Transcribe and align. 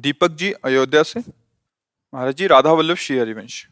दीपक 0.00 0.30
जी 0.32 0.50
अयोध्या 0.64 1.02
से। 1.02 1.20
महाराज 1.20 2.34
जी, 2.34 2.46
राधा 2.46 2.72
वल्लभ 2.72 2.96
श्री 2.96 3.18
हरिवंश। 3.18 3.66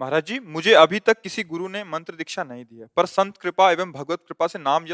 महाराज 0.00 0.24
जी, 0.24 0.38
मुझे 0.40 0.72
अभी 0.74 0.98
तक 1.00 1.20
किसी 1.22 1.42
गुरु 1.44 1.68
ने 1.68 1.82
मंत्र 1.86 2.14
दीक्षा 2.14 2.44
नहीं 2.44 2.64
दी 2.64 2.78
है, 2.78 2.86
पर 2.96 3.06
संत 3.08 3.36
कृपा 3.36 3.70
एवं 3.70 3.92
भगवत 3.92 4.20
कृपा 4.20 4.46
से 4.46 4.58
नाम 4.60 4.86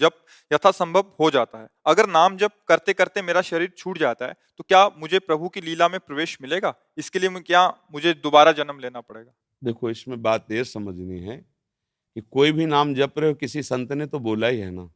जब 0.00 0.12
यथासंभव 0.50 1.04
हो 1.20 1.30
जाता 1.30 1.58
है। 1.58 1.66
अगर 1.86 2.06
नाम 2.08 2.36
जब 2.36 2.50
करते 2.68 2.92
करते 2.92 3.22
मेरा 3.22 3.42
शरीर 3.42 3.72
छूट 3.76 3.98
जाता 3.98 4.26
है 4.26 4.34
तो 4.58 4.64
क्या 4.64 4.86
मुझे 4.98 5.18
प्रभु 5.20 5.48
की 5.48 5.60
लीला 5.60 5.88
में 5.88 5.98
प्रवेश 6.00 6.36
मिलेगा? 6.42 6.74
इसके 6.96 7.18
लिए 7.18 7.40
क्या 7.42 7.66
मुझे 7.92 8.12
दोबारा 8.16 8.52
जन्म 8.52 8.78
लेना 8.78 9.00
पड़ेगा? 9.00 9.32
देखो, 9.62 9.90
इसमें 9.90 10.22
बात 10.22 10.52
ये 10.52 10.64
समझनी 10.66 11.20
है 11.20 11.36
कि 11.36 12.20
कोई 12.22 12.52
भी 12.52 12.66
नाम 12.66 12.94
जप 12.94 13.18
रहे 13.18 13.28
हो, 13.28 13.34
किसी 13.36 13.62
संत 13.64 13.92
ने 13.92 14.06
तो 14.06 14.18
बोला 14.20 14.46
ही 14.46 14.58
है 14.60 14.70
ना। 14.70 14.88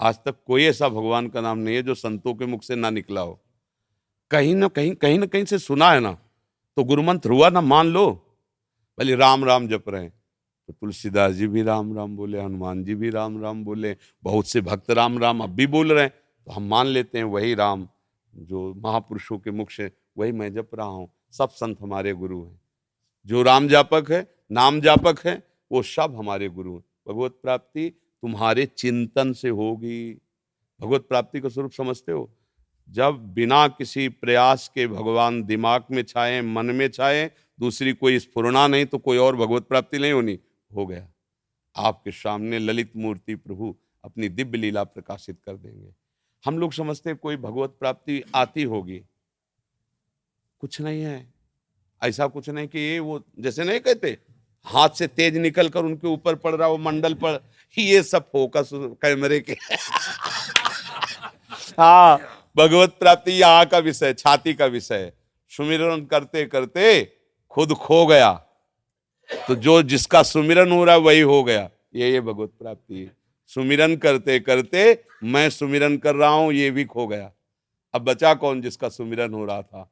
आज 0.00 0.18
तक 0.18 0.42
कोई 0.46 0.64
ऐसा 0.64 0.88
भगवान 0.90 1.28
का 1.28 1.40
नाम 1.40 1.58
नहीं 1.58 1.76
है 1.76 1.82
जो 1.82 1.94
संतों 1.96 2.34
के 2.34 2.46
मुख 2.46 2.62
से 2.62 2.76
ना 2.76 2.90
निकला 2.90 3.20
हो। 3.20 3.40
कहीं 4.30 4.54
ना 4.54 4.68
कहीं 4.68 4.94
कहीं 4.94 5.18
ना 5.18 5.26
कहीं 5.26 5.44
से 5.44 5.58
सुना 5.58 5.90
है 5.92 6.00
ना 6.00 6.12
तो 6.76 6.84
गुरुमंत्र 6.84 7.30
हुआ 7.30 7.48
ना, 7.50 7.60
मान 7.60 7.86
लो। 7.86 8.10
भले 8.98 9.14
राम 9.16 9.44
राम 9.44 9.68
जप 9.68 9.88
रहे 9.88 10.02
हैं 10.02 10.12
तो 10.68 10.72
तुलसीदास 10.72 11.32
जी 11.32 11.46
भी 11.46 11.62
राम 11.62 11.96
राम 11.96 12.16
बोले, 12.16 12.40
हनुमान 12.40 12.84
जी 12.84 12.94
भी 12.94 13.10
राम 13.10 13.40
राम 13.42 13.64
बोले, 13.64 13.96
बहुत 14.22 14.48
से 14.48 14.60
भक्त 14.60 14.90
राम 14.90 15.18
राम 15.18 15.40
अब 15.40 15.50
भी 15.50 15.66
बोल 15.66 15.92
रहे 15.92 16.04
हैं 16.04 16.12
तो 16.46 16.52
हम 16.52 16.68
मान 16.68 16.86
लेते 16.86 17.18
हैं 17.18 17.24
वही 17.26 17.54
राम, 17.54 17.86
जो 18.34 18.74
महापुरुषों 18.76 19.38
के 19.38 19.50
मुख 19.50 19.70
से, 19.70 19.90
वही 20.18 20.32
मैं 20.32 20.52
जप 20.54 20.74
रहा 20.74 20.86
हूँ, 20.86 21.08
सब 21.32 21.50
संत 21.50 21.80
हमारे 21.80 22.12
गुरु 22.14 22.42
हैं। 22.44 22.60
जो 23.26 23.42
राम 23.42 23.68
जापक 23.68 24.10
है, 24.10 24.26
नाम 24.52 24.80
जापक 24.80 25.26
है, 25.26 25.42
वो 25.70 25.82
सब 25.82 26.14
हमारे 26.16 26.48
गुरु 26.48 26.74
हैं। 26.74 26.82
भगवत 27.08 27.38
प्राप्ति 27.42 27.88
तुम्हारे 28.22 28.66
चिंतन 28.68 29.32
से 29.32 29.48
होगी। 29.50 30.12
भगवत 30.80 31.06
प्राप्ति 31.08 31.40
का 31.40 31.48
स्वरूप 31.48 31.72
समझते 31.72 32.12
हो? 32.12 32.28
जब 32.88 33.34
बिना 33.34 33.68
किसी 33.68 34.08
प्रयास 34.08 34.70
के 34.74 34.86
भगवान 34.86 35.42
दिमाग 35.42 35.84
में 35.90 36.02
छाए, 36.02 36.42
मन 36.42 36.66
में 36.66 36.88
छाए, 36.88 37.30
दूसरी 37.60 37.92
कोई 37.92 38.18
स्फुरना 38.18 38.66
नहीं 38.66 38.86
तो 38.86 38.98
कोई 38.98 39.18
और 39.18 39.36
भगवत 39.36 39.62
प्राप्ति 39.62 39.98
नहीं 39.98 40.12
होनी, 40.12 40.38
हो 40.74 40.86
गया। 40.86 41.08
आपके 41.76 42.10
सामने 42.10 42.58
ललित 42.58 42.92
मूर्ति 42.96 43.34
प्रभु 43.34 43.76
अपनी 44.04 44.28
दिव्य 44.28 44.58
लीला 44.58 44.84
प्रकाशित 44.84 45.38
कर 45.44 45.56
देंगे। 45.56 45.94
हम 46.44 46.58
लोग 46.58 46.72
समझते 46.72 47.14
कोई 47.14 47.36
भगवत 47.36 47.76
प्राप्ति 47.80 48.22
आती 48.34 48.62
होगी। 48.62 49.02
कुछ 50.60 50.80
नहीं 50.80 51.02
है। 51.02 51.32
ऐसा 52.02 52.26
कुछ 52.26 52.48
नहीं 52.48 52.68
कि 52.68 52.78
ये 52.78 52.98
वो, 52.98 53.24
जैसे 53.38 53.64
नहीं 53.64 53.80
कहते, 53.80 54.18
हाथ 54.64 54.88
से 54.88 55.06
तेज 55.06 55.36
निकल 55.36 55.68
कर 55.68 55.84
उनके 55.84 56.08
ऊपर 56.08 56.34
पड़ 56.34 56.54
रहा 56.54 56.68
वो 56.68 56.78
मंडल 56.78 57.14
पर, 57.14 57.44
ये 57.78 58.02
सब 58.02 58.30
फोकस 58.30 58.70
कैमरे 58.74 59.40
के। 59.40 59.52
हाँ 61.78 62.39
भगवत 62.56 62.96
प्राप्ति, 63.00 63.32
यहाँ 63.32 63.66
का 63.66 63.78
विषय, 63.78 64.12
छाती 64.12 64.54
का 64.54 64.66
विषय। 64.66 65.12
सुमिरन 65.52 66.04
करते 66.04 66.44
करते 66.46 67.04
खुद 67.50 67.72
खो 67.72 68.06
गया। 68.06 68.32
तो 69.48 69.54
जो 69.54 69.82
जिसका 69.82 70.22
सुमिरन 70.22 70.72
हो 70.72 70.84
रहा 70.84 70.96
वही 70.96 71.20
हो 71.20 71.42
गया। 71.44 71.70
ये 71.94 72.12
ये 72.12 72.20
भगवत 72.20 72.50
प्राप्ति 72.58 73.00
है। 73.00 73.16
सुमिरन 73.46 73.96
करते 73.96 74.38
करते 74.40 75.04
मैं 75.24 75.50
सुमिरन 75.50 75.96
कर 75.96 76.14
रहा 76.14 76.30
हूँ, 76.30 76.52
ये 76.52 76.70
भी 76.70 76.84
खो 76.84 77.06
गया। 77.06 77.32
अब 77.94 78.02
बचा 78.02 78.34
कौन 78.34 78.60
जिसका 78.62 78.88
सुमिरन 78.88 79.34
हो 79.34 79.44
रहा 79.44 79.62
था? 79.62 79.82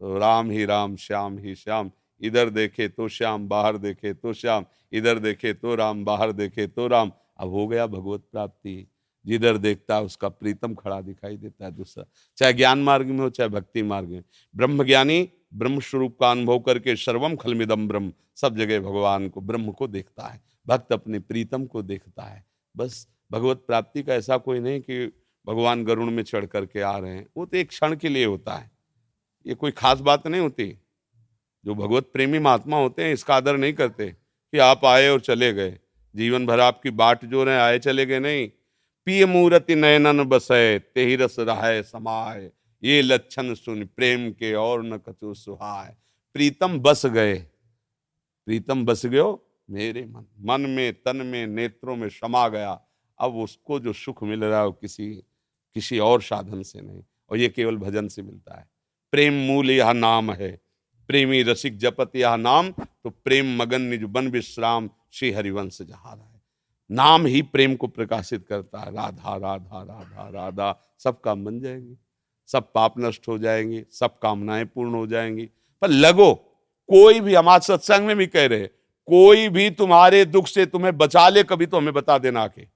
तो 0.00 0.18
राम 0.18 0.50
ही 0.50 0.64
राम, 0.64 0.96
श्याम 0.96 1.38
ही 1.38 1.54
श्याम। 1.54 1.90
इधर 2.20 2.50
देखे 2.50 2.88
तो 2.88 3.08
श्याम, 3.08 3.48
बाहर 3.48 3.76
देखे 3.76 4.12
तो 4.14 4.32
श्याम। 4.32 4.64
इधर 4.92 5.18
देखे 5.18 5.52
तो 5.52 5.74
राम, 5.74 6.04
बाहर 6.04 6.32
देखे 6.32 6.66
तो 6.66 6.86
राम। 6.86 7.12
अब 7.38 7.48
हो 7.48 7.66
गया 7.66 7.86
भगवत 7.86 8.22
प्राप्ति। 8.32 8.86
जिधर 9.28 9.56
देखता 9.56 9.96
है 9.96 10.02
उसका 10.02 10.28
प्रीतम 10.28 10.74
खड़ा 10.74 11.00
दिखाई 11.00 11.36
देता 11.36 11.64
है 11.64 11.72
दूसरा। 11.72 12.04
चाहे 12.36 12.52
ज्ञान 12.52 12.82
मार्ग 12.82 13.06
में 13.06 13.18
हो, 13.18 13.30
चाहे 13.30 13.48
भक्ति 13.48 13.82
मार्ग 13.82 14.08
में। 14.08 14.22
ब्रह्म 14.56 14.84
ज्ञानी 14.84 15.28
ब्रह्म 15.54 15.80
स्वरूप 15.80 16.16
का 16.20 16.30
अनुभव 16.30 16.58
करके 16.58 16.96
सर्वम 16.96 17.36
खलमिदम 17.36 17.88
ब्रह्म, 17.88 18.12
सब 18.36 18.56
जगह 18.56 18.80
भगवान 18.80 19.28
को, 19.28 19.40
ब्रह्म 19.40 19.72
को 19.72 19.86
देखता 19.86 20.26
है। 20.28 20.42
भक्त 20.66 20.92
अपने 20.92 21.18
प्रीतम 21.18 21.66
को 21.66 21.82
देखता 21.82 22.22
है। 22.22 22.46
बस 22.76 23.08
भगवत 23.32 23.56
प्राप्ति 23.66 24.02
का 24.02 24.14
ऐसा 24.14 24.36
कोई 24.36 24.60
नहीं 24.60 24.80
कि 24.80 25.06
भगवान 25.46 25.84
गरुण 25.84 26.10
में 26.10 26.22
चढ़ 26.22 26.46
करके 26.46 26.80
आ 26.80 26.98
रहे 26.98 27.10
हैं। 27.10 27.26
वो 27.36 27.46
तो 27.46 27.56
एक 27.56 27.68
क्षण 27.68 27.96
के 27.96 28.08
लिए 28.08 28.24
होता 28.24 28.54
है। 28.54 28.70
ये 29.46 29.54
कोई 29.54 29.70
खास 29.70 30.00
बात 30.00 30.26
नहीं 30.26 30.40
होती। 30.40 30.78
जो 31.64 31.74
भगवत 31.74 32.10
प्रेमी 32.12 32.38
महात्मा 32.38 32.76
होते 32.76 33.04
हैं, 33.04 33.12
इसका 33.12 33.34
आदर 33.34 33.56
नहीं 33.56 33.72
करते 33.72 34.10
कि 34.52 34.58
आप 34.58 34.84
आए 34.84 35.08
और 35.08 35.20
चले 35.20 35.52
गए। 35.52 35.78
जीवन 36.16 36.46
भर 36.46 36.60
आपकी 36.60 36.90
बाट 36.90 37.24
जो 37.24 37.44
रहे, 37.44 37.56
आए 37.56 37.78
चले 37.78 38.06
गए 38.06 38.18
नहीं। 38.18 38.50
पिय 39.08 39.26
मूर्ति 39.26 39.74
नयनन 39.74 40.24
बसय 40.24 40.78
तेहि 40.78 41.16
रस 41.16 41.36
रहाय 41.38 41.82
समाय। 41.82 42.50
ये 42.84 43.02
लक्षण 43.02 43.54
सुन 43.54 43.84
प्रेम 43.84 44.30
के 44.30 44.54
और 44.54 44.84
न 44.84 44.96
कछु 44.96 45.34
सुहाय। 45.34 45.96
प्रीतम 46.34 46.80
बस 46.80 47.06
गए। 47.06 47.34
प्रीतम 48.46 48.84
बस 48.84 49.06
गयो 49.06 49.48
मेरे 49.70 50.06
मन। 50.06 50.24
मन 50.40 50.60
में, 50.60 50.92
तन 50.92 51.16
में, 51.16 51.46
नेत्रों 51.46 51.96
में 51.96 52.08
समा 52.08 52.48
गया। 52.48 52.80
अब 53.18 53.36
उसको 53.36 53.80
जो 53.80 53.92
सुख 53.92 54.24
मिल 54.24 54.44
रहा 54.44 54.58
है, 54.58 54.66
वो 54.66 54.72
किसी 54.72 55.14
किसी 55.74 55.98
और 55.98 56.22
साधन 56.22 56.62
से 56.62 56.80
नहीं। 56.80 57.02
और 57.30 57.38
ये 57.38 57.48
केवल 57.48 57.76
भजन 57.76 58.08
से 58.08 58.22
मिलता 58.22 58.58
है। 58.58 58.70
प्रेम 59.10 59.34
मूल 59.34 59.70
यह 59.70 59.92
नाम 59.92 60.32
है। 60.32 60.60
प्रेमी 61.08 61.42
रसिक 61.42 61.78
जपत 61.78 62.16
यह 62.16 62.36
नाम 62.36 62.70
तो 62.70 63.10
प्रेम 63.10 63.56
मगन 63.56 63.82
निज 63.82 64.02
बन 64.02 64.28
विश्राम। 64.28 64.90
श्री 65.12 65.30
हरिवंश 65.30 65.82
जहा 65.82 66.30
है 66.32 66.37
नाम 66.90 67.26
ही 67.26 67.42
प्रेम 67.42 67.74
को 67.76 67.86
प्रकाशित 67.86 68.44
करता 68.48 68.80
है। 68.80 68.94
राधा 68.94 69.36
राधा 69.36 69.82
राधा 69.82 70.28
राधा, 70.30 70.80
सब 70.98 71.20
काम 71.20 71.44
बन 71.44 71.60
जाएँगे। 71.60 71.96
सब 72.48 72.72
पाप 72.72 72.94
नष्ट 72.98 73.28
हो 73.28 73.38
जाएँगे, 73.38 73.84
सब 73.92 74.18
कामनाएँ 74.18 74.64
पूर्ण 74.64 74.94
हो 74.94 75.06
जाएँगी। 75.06 75.48
पर 75.82 75.88
लगो, 75.88 76.34
कोई 76.88 77.20
भी 77.20 77.34
हमारे 77.34 77.64
सत्संग 77.64 78.06
में 78.06 78.16
भी 78.16 78.26
कह 78.26 78.46
रहे 78.46 78.66
कोई 79.08 79.48
भी 79.48 79.70
तुम्हारे 79.70 80.24
दुख 80.24 80.46
से 80.46 80.64
तुम्हें 80.66 80.96
बचा 80.98 81.28
ले, 81.28 81.42
कभी 81.42 81.66
तो 81.66 81.76
हमें 81.76 81.92
बता 81.94 82.18
देना 82.18 82.40
आके। 82.40 82.66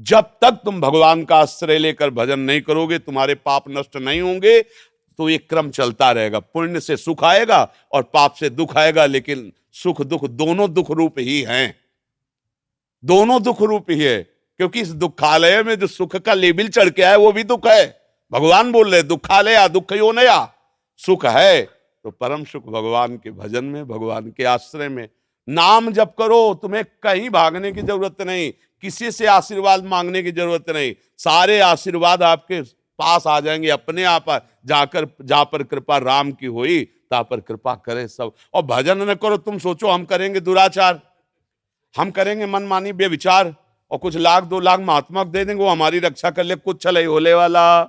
जब 0.00 0.24
तक 0.40 0.58
तुम 0.64 0.80
भगवान 0.80 1.24
का 1.24 1.36
आश्रय 1.36 1.78
लेकर 1.78 2.10
भजन 2.10 2.38
नहीं 2.38 2.60
करोगे, 2.60 2.98
तुम्हारे 2.98 3.34
पाप 3.34 3.64
नष्ट 3.68 3.96
नहीं 3.96 4.20
होंगे 4.20 4.60
तो 5.18 5.28
ये 5.28 5.38
क्रम 5.38 5.70
चलता 5.70 6.10
रहेगा। 6.12 6.38
पुण्य 6.38 6.80
से 6.80 6.96
सुख 6.96 7.24
आएगा 7.24 7.62
और 7.92 8.02
पाप 8.02 8.34
से 8.34 8.50
दुख 8.50 8.76
आएगा, 8.76 9.06
लेकिन 9.06 9.52
सुख 9.72 10.02
दुख 10.02 10.24
दोनों 10.26 10.72
दुख 10.74 10.90
रूप 10.90 11.18
ही 11.18 11.40
हैं। 11.42 11.81
दोनों 13.04 13.42
दुख 13.42 13.62
रूप 13.62 13.90
ही 13.90 13.98
है, 14.00 14.22
क्योंकि 14.60 14.80
इस 14.80 14.88
दुखालय 14.94 15.62
में 15.62 15.74
जो 15.78 15.86
सुख 15.86 16.16
का 16.16 16.34
लेबिल 16.34 16.68
चढ़ 16.68 16.90
के 16.90 17.02
आए 17.02 17.16
वो 17.16 17.32
भी 17.32 17.44
दुख 17.44 17.66
है। 17.66 17.84
भगवान 18.32 18.72
बोल 18.72 18.90
रहे 18.90 19.02
दुखालय 19.04 19.68
दुख 19.68 19.92
यो 19.92 20.10
नया? 20.12 20.52
सुख 21.00 21.26
है 21.26 21.62
तो 21.62 22.10
परम 22.10 22.44
सुख 22.44 22.64
भगवान 22.64 23.16
के 23.16 23.30
भजन 23.30 23.64
में, 23.64 23.86
भगवान 23.88 24.30
के 24.30 24.44
आश्रय 24.44 24.88
में, 24.88 25.08
नाम 25.48 25.90
जप 25.92 26.14
करो, 26.18 26.54
तुम्हें 26.54 26.84
कहीं 27.02 27.28
भागने 27.30 27.72
की 27.72 27.82
ज़रूरत 27.82 28.22
नहीं, 28.22 28.52
किसी 28.82 29.10
से 29.10 29.26
आशीर्वाद 29.26 29.84
मांगने 29.84 30.22
की 30.22 30.32
ज़रूरत 30.32 30.70
नहीं, 30.70 30.94
सारे 31.18 31.58
आशीर्वाद 31.60 32.22
आपके 32.22 32.60
पास 32.98 33.26
आ 33.26 33.38
जाएँगे, 33.40 33.68
अपने 33.68 34.04
आप 34.04 34.26
जाकर, 34.66 35.06
जा 35.22 35.42
पर 35.44 35.62
कृपा 35.62 35.98
राम 35.98 36.32
की 36.32 36.46
हुई, 36.46 36.82
ता 37.10 37.22
पर 37.22 37.40
कृपा 37.40 37.74
करें 37.76 38.06
सब। 38.08 38.32
और 38.54 38.62
भजन 38.62 39.02
न 39.02 39.14
करो, 39.14 39.36
तुम 39.36 39.58
सोचो 39.58 39.88
हम 39.88 40.04
करेंगे 40.04 40.40
दुराचार। 40.40 41.00
हम 41.96 42.10
करेंगे 42.10 42.46
मनमानी, 42.46 42.92
बेविचार, 42.92 43.54
और 43.90 43.98
कुछ 43.98 44.16
लाख, 44.16 44.44
दो 44.44 44.60
लाख 44.60 44.80
महात्मा 44.80 45.24
दे 45.24 45.44
देंगे, 45.44 45.64
वो 45.64 45.70
हमारी 45.70 45.98
रक्षा 45.98 46.30
कर 46.30 46.44
ले, 46.44 46.54
कुछ 46.56 46.82
चले 46.82 47.04
होले 47.04 47.34
वाला। 47.34 47.88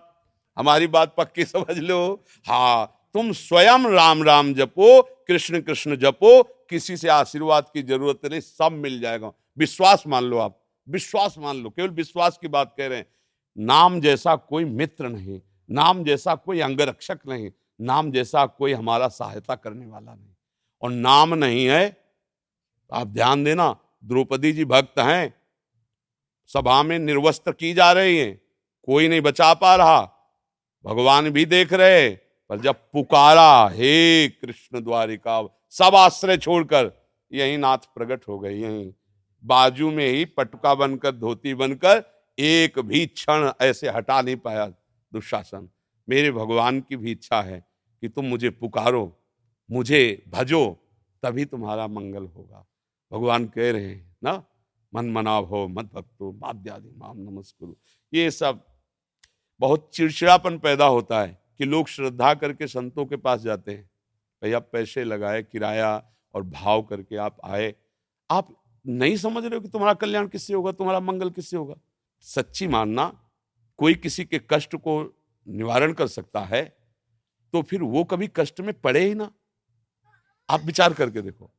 हमारी 0.57 0.87
बात 0.87 1.15
पक्की 1.17 1.45
समझ 1.45 1.77
लो। 1.77 2.23
हाँ 2.47 2.99
तुम 3.13 3.31
स्वयं 3.31 3.89
राम 3.91 4.23
राम 4.23 4.53
जपो, 4.53 5.01
कृष्ण 5.01 5.61
कृष्ण 5.61 5.95
जपो, 5.95 6.43
किसी 6.43 6.97
से 6.97 7.09
आशीर्वाद 7.09 7.69
की 7.73 7.81
ज़रूरत 7.83 8.25
नहीं, 8.25 8.39
सब 8.39 8.71
मिल 8.71 8.99
जाएगा। 9.01 9.31
विश्वास 9.57 10.03
मान 10.07 10.23
लो 10.23 10.37
आप, 10.37 10.59
विश्वास 10.89 11.35
मान 11.37 11.57
लो, 11.57 11.69
केवल 11.69 11.89
विश्वास 11.89 12.37
की 12.41 12.47
बात 12.47 12.73
कह 12.77 12.87
रहे 12.87 12.97
हैं। 12.97 13.05
नाम 13.57 14.01
जैसा 14.01 14.35
कोई 14.35 14.65
मित्र 14.65 15.09
नहीं, 15.09 15.41
नाम 15.69 16.03
जैसा 16.03 16.35
कोई 16.35 16.59
अंगरक्षक 16.59 17.19
नहीं, 17.27 17.51
नाम 17.81 18.11
जैसा 18.11 18.45
कोई 18.45 18.73
हमारा 18.73 19.07
सहायता 19.07 19.55
करने 19.55 19.85
वाला 19.85 20.13
नहीं। 20.13 20.33
और 20.81 20.91
नाम 20.91 21.33
नहीं 21.33 21.65
है, 21.65 21.97
आप 22.93 23.07
ध्यान 23.07 23.43
देना 23.43 23.75
द्रौपदी 24.03 24.51
जी 24.51 24.65
भक्त 24.65 24.99
हैं। 24.99 25.33
सभा 26.47 26.83
में 26.83 26.99
निर्वस्त्र 26.99 27.51
की 27.51 27.73
जा 27.73 27.91
रही 27.91 28.17
हैं। 28.17 28.41
कोई 28.85 29.07
नहीं 29.07 29.21
बचा 29.21 29.53
पा 29.53 29.75
रहा। 29.75 30.01
भगवान 30.85 31.29
भी 31.29 31.45
देख 31.45 31.73
रहे 31.73 32.09
पर 32.49 32.59
जब 32.59 32.75
पुकारा, 32.93 33.69
हे 33.69 34.27
कृष्ण 34.29 34.81
द्वारिका, 34.81 35.59
सब 35.69 35.95
आश्रय 35.95 36.37
छोड़कर 36.37 36.91
यही 37.33 37.57
नाथ 37.57 37.77
प्रकट 37.77 38.27
हो 38.27 38.39
गए 38.39 38.53
यही 38.53 38.93
बाजू 39.43 39.91
में 39.91 40.07
ही 40.07 40.25
पटुका 40.25 40.75
बनकर, 40.75 41.11
धोती 41.11 41.53
बनकर 41.53 42.03
एक 42.39 42.79
भी 42.79 43.05
क्षण 43.05 43.51
ऐसे 43.61 43.89
हटा 43.89 44.21
नहीं 44.21 44.35
पाया 44.35 44.67
दुशासन। 45.13 45.69
मेरे 46.09 46.31
भगवान 46.31 46.79
की 46.81 46.95
भी 46.95 47.11
इच्छा 47.11 47.41
है 47.41 47.65
कि 48.01 48.09
तुम 48.09 48.25
मुझे 48.25 48.49
पुकारो, 48.49 49.19
मुझे 49.71 50.23
भजो, 50.29 50.77
तभी 51.23 51.45
तुम्हारा 51.45 51.87
मंगल 51.87 52.25
होगा। 52.25 52.65
भगवान 53.13 53.45
कह 53.45 53.71
रहे 53.71 53.85
हैं, 53.85 54.15
ना? 54.23 54.43
मन 54.93 55.09
मनाव 55.11 55.45
हो 55.45 55.67
मत 55.67 55.93
भक्तो 55.93 56.31
माद्यादि 56.33 56.93
माम 56.97 57.17
नमस्कुरु। 57.19 57.73
ये 58.13 58.31
सब 58.31 58.63
बहुत 59.59 59.89
चिड़चिड़ापन 59.93 60.57
पैदा 60.59 60.85
होता 60.85 61.21
है 61.21 61.37
कि 61.57 61.65
लोग 61.65 61.87
श्रद्धा 61.87 62.33
करके 62.33 62.67
संतों 62.67 63.05
के 63.05 63.15
पास 63.17 63.39
जाते 63.39 63.71
हैं। 63.71 63.89
भैया, 64.41 64.59
पैसे 64.59 65.03
लगाए, 65.03 65.43
किराया 65.43 65.91
और 66.35 66.43
भाव 66.43 66.81
करके 66.83 67.15
आप 67.17 67.37
आए। 67.43 67.73
आप 68.29 68.49
नहीं 68.85 69.17
समझ 69.17 69.43
रहे 69.43 69.55
हो 69.55 69.61
कि 69.61 69.69
तुम्हारा 69.69 69.93
कल्याण 69.93 70.27
किससे 70.27 70.53
होगा, 70.53 70.71
तुम्हारा 70.71 70.99
मंगल 70.99 71.29
किससे 71.29 71.57
होगा? 71.57 71.75
सच्ची 72.19 72.67
मानना, 72.67 73.07
कोई 73.79 73.93
किसी 73.95 74.25
के 74.25 74.41
कष्ट 74.49 74.75
को 74.75 75.01
निवारण 75.47 75.93
कर 75.93 76.07
सकता 76.09 76.39
है 76.41 76.63
तो 77.53 77.61
फिर 77.61 77.81
वो 77.83 78.03
कभी 78.03 78.27
कष्ट 78.35 78.59
में 78.61 78.73
पड़े 78.81 79.05
ही 79.05 79.13
ना। 79.13 79.31
आप 80.49 80.61
विचार 80.61 80.93
करके 80.93 81.21
देखो। 81.21 81.49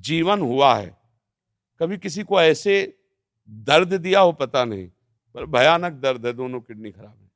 जीवन 0.00 0.40
हुआ 0.40 0.74
है। 0.74 0.98
कभी 1.80 1.98
किसी 1.98 2.22
को 2.22 2.42
ऐसे 2.42 2.98
दर्द 3.50 3.94
दिया 3.94 4.20
हो, 4.20 4.32
पता 4.32 4.64
नहीं, 4.64 4.88
पर 5.34 5.46
भयानक 5.46 5.92
दर्द 5.92 6.26
है, 6.26 6.32
दोनों 6.32 6.60
किडनी 6.60 6.90
खराब 6.90 7.18
है। 7.22 7.30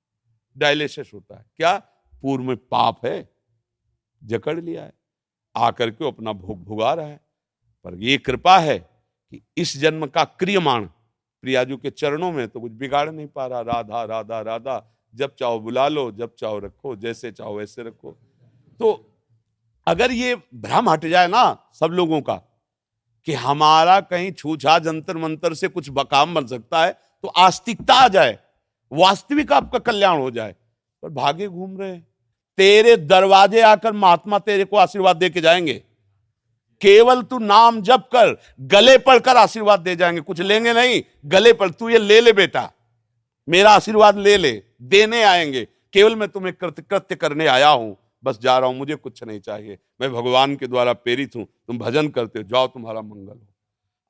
डायलिसिस 0.59 1.15
होता 1.15 1.39
है। 1.39 1.47
क्या? 1.57 1.79
पूर्व 2.23 2.45
में 2.45 2.57
पाप 2.57 3.07
है। 3.07 3.29
जकड़ 4.25 4.61
लिया 4.61 4.85
है। 4.85 4.93
आकर 5.57 5.91
के 5.91 6.09
अपना 6.09 6.33
भोग 6.33 6.65
भुगा 6.65 6.95
रहा 6.95 7.07
है। 7.07 7.21
पर 7.85 7.95
ये 7.95 8.19
कृपा 8.19 8.59
है 8.59 8.79
कि 9.31 9.43
इस 9.57 9.79
जन्म 9.79 10.07
का 10.07 10.25
क्रियमाण 10.25 10.87
प्रियाजू 11.43 11.77
के 11.77 11.91
चरणों 11.91 12.33
में 12.33 12.49
तो 12.49 12.61
कुछ 12.61 12.73
बिगाड़ 12.73 13.11
नहीं 13.11 13.27
पा 13.27 13.47
रहा। 13.47 13.61
राधा 13.61 14.05
राधा 14.05 14.41
राधा, 14.41 14.97
जब 15.15 15.35
चाहो 15.35 15.61
बुला 15.61 15.89
लो, 15.89 16.13
जब 16.13 16.35
चाहो 16.35 16.59
रखो, 16.59 16.97
जैसे 16.97 17.33
चाहो 17.33 17.57
वैसे 17.57 17.83
रखो। 17.83 18.13
तो 18.79 19.15
अगर 19.87 20.13
ये 20.13 20.35
भ्रम 20.35 20.89
हट 20.89 21.07
जाए 21.07 21.29
ना 21.29 21.71
सब 21.75 21.87
लोगों 21.87 22.21
का 22.21 22.54
कि 23.27 23.33
हमारा 23.33 24.01
कहीं 24.01 24.31
छूछा 24.33 24.79
जंतर 24.79 25.17
मंतर 25.17 25.55
से 25.55 25.69
कुछ 25.69 25.89
बकाम 25.91 26.35
बन 26.35 26.47
सकता 26.47 26.85
है 26.85 26.93
तो 27.25 27.29
आस्तिकता 27.29 27.95
आ 27.95 28.09
जाए, 28.09 28.39
वास्तविक 28.93 29.53
आपका 29.53 29.79
कल्याण 29.79 30.19
हो 30.19 30.31
जाए। 30.31 30.55
पर 31.03 31.09
भागे 31.11 31.49
घूम 31.49 31.77
रहे 31.79 31.91
हैं। 31.91 32.07
तेरे 32.59 32.97
दरवाजे 32.97 33.61
आकर 33.61 33.93
महात्मा 33.93 34.39
तेरे 34.39 34.65
को 34.65 34.77
आशीर्वाद 34.77 35.17
दे 35.17 35.31
के 35.31 35.41
जाएँगे। 35.41 35.75
केवल 36.83 37.23
तू 37.23 37.39
नाम 37.39 37.81
जप 37.83 38.09
कर, 38.15 38.37
गले 38.61 38.97
पड़कर 38.99 39.37
आशीर्वाद 39.37 39.81
दे 39.81 39.97
जाएँगे। 39.97 40.21
कुछ 40.21 40.41
लेंगे 40.41 40.73
नहीं, 40.73 41.03
गले 41.27 41.53
पर 41.53 41.71
तू 41.71 41.89
ये 41.89 41.99
ले 41.99 42.21
ले 42.21 42.33
बेटा। 42.33 42.71
मेरा 43.49 43.71
आशीर्वाद 43.71 44.19
ले 44.19 44.37
ले, 44.37 44.63
देने 44.83 45.23
आएँगे। 45.23 45.67
केवल 45.95 46.17
मैं 46.17 46.29
तुम्हें 46.29 46.55
कृत्य 46.55 46.83
कृत्य 46.83 47.15
करने 47.15 47.47
आया 47.47 47.69
हूँ। 47.69 47.97
बस 48.25 48.39
जा 48.41 48.59
रहा 48.59 48.69
हूँ, 48.69 48.77
मुझे 48.77 48.95
कुछ 48.95 49.23
नहीं 49.25 49.41
चाहिए। 49.41 49.79
मैं 50.01 50.13
भगवान 50.13 50.57
के 50.57 50.67
द्वारा 50.67 50.93
प्रेरित 50.93 51.37
हूँ, 51.37 51.45
तुम 51.45 51.79
भजन 51.79 52.09
करते 52.09 52.39
हो, 52.39 52.45
जाओ 52.45 52.67
तुम्हारा 52.67 53.01
मंगल 53.01 53.33
हो। 53.33 53.47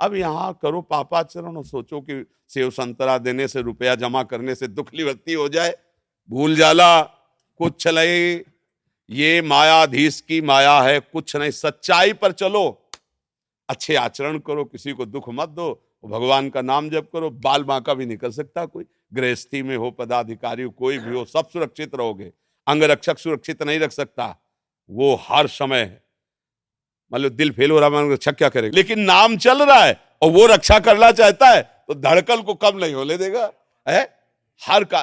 अब 0.00 0.14
यहाँ 0.14 0.58
करो, 0.62 0.80
पापाचरण, 0.80 1.56
और 1.56 1.64
सोचो 1.64 2.00
कि 2.00 2.24
सेव 2.48 2.70
संतरा 2.70 3.18
देने 3.18 3.48
से, 3.48 3.62
रुपया 3.62 3.94
जमा 3.94 4.22
करने 4.22 4.54
से 4.54 4.68
दुख 4.68 4.94
निवृत्ति 4.94 5.32
हो 5.32 5.48
जाए। 5.48 5.74
भूल 6.30 6.56
जाला, 6.56 7.02
कुछ 7.60 7.82
चले 7.82 8.34
ये 9.08 9.40
मायाधीश 9.42 10.20
की 10.20 10.40
माया 10.40 10.80
है, 10.80 10.98
कुछ 11.00 11.36
नहीं, 11.36 11.50
सच्चाई 11.50 12.12
पर 12.12 12.32
चलो। 12.32 12.68
अच्छे 13.68 13.94
आचरण 13.94 14.38
करो, 14.38 14.64
किसी 14.64 14.92
को 14.92 15.06
दुख 15.06 15.28
मत 15.28 15.48
दो 15.48 15.72
भगवान 16.04 16.48
का 16.50 16.62
नाम 16.62 16.88
जप 16.90 17.08
करो, 17.12 17.30
बाल 17.30 17.62
बांका 17.64 17.94
भी 17.94 18.06
निकल 18.06 18.30
सकता 18.30 18.64
कोई। 18.66 18.84
गृहस्थी 19.14 19.62
में 19.62 19.76
हो, 19.76 19.90
पदाधिकारी 19.90 20.64
कोई 20.68 20.98
भी 20.98 21.14
हो, 21.14 21.24
सब 21.24 21.48
सुरक्षित 21.48 21.94
रहोगे। 21.94 22.32
अंगरक्षक 22.66 23.18
सुरक्षित 23.18 23.62
नहीं 23.62 23.78
रख 23.80 23.92
सकता। 23.92 24.34
वो 24.90 25.14
हर 25.22 25.46
समय 25.48 25.84
मतलब 27.12 27.32
दिल 27.32 27.50
फेल 27.52 27.70
हो 27.70 27.78
रहा 27.80 28.00
है 28.00 28.12
रक्षा 28.12 28.32
क्या 28.32 28.48
करेगा? 28.48 28.76
लेकिन 28.76 29.00
नाम 29.02 29.36
चल 29.38 29.62
रहा 29.62 29.84
है 29.84 30.00
और 30.22 30.30
वो 30.30 30.46
रक्षा 30.46 30.78
करना 30.80 31.10
चाहता 31.12 31.48
है 31.48 31.62
तो 31.88 31.94
धड़कन 31.94 32.42
को 32.42 32.54
कम 32.56 32.78
नहीं 32.78 32.94
होने 32.94 33.16
देगा, 33.18 33.50
है? 33.86 34.02
हर 34.62 34.84
का, 34.84 34.98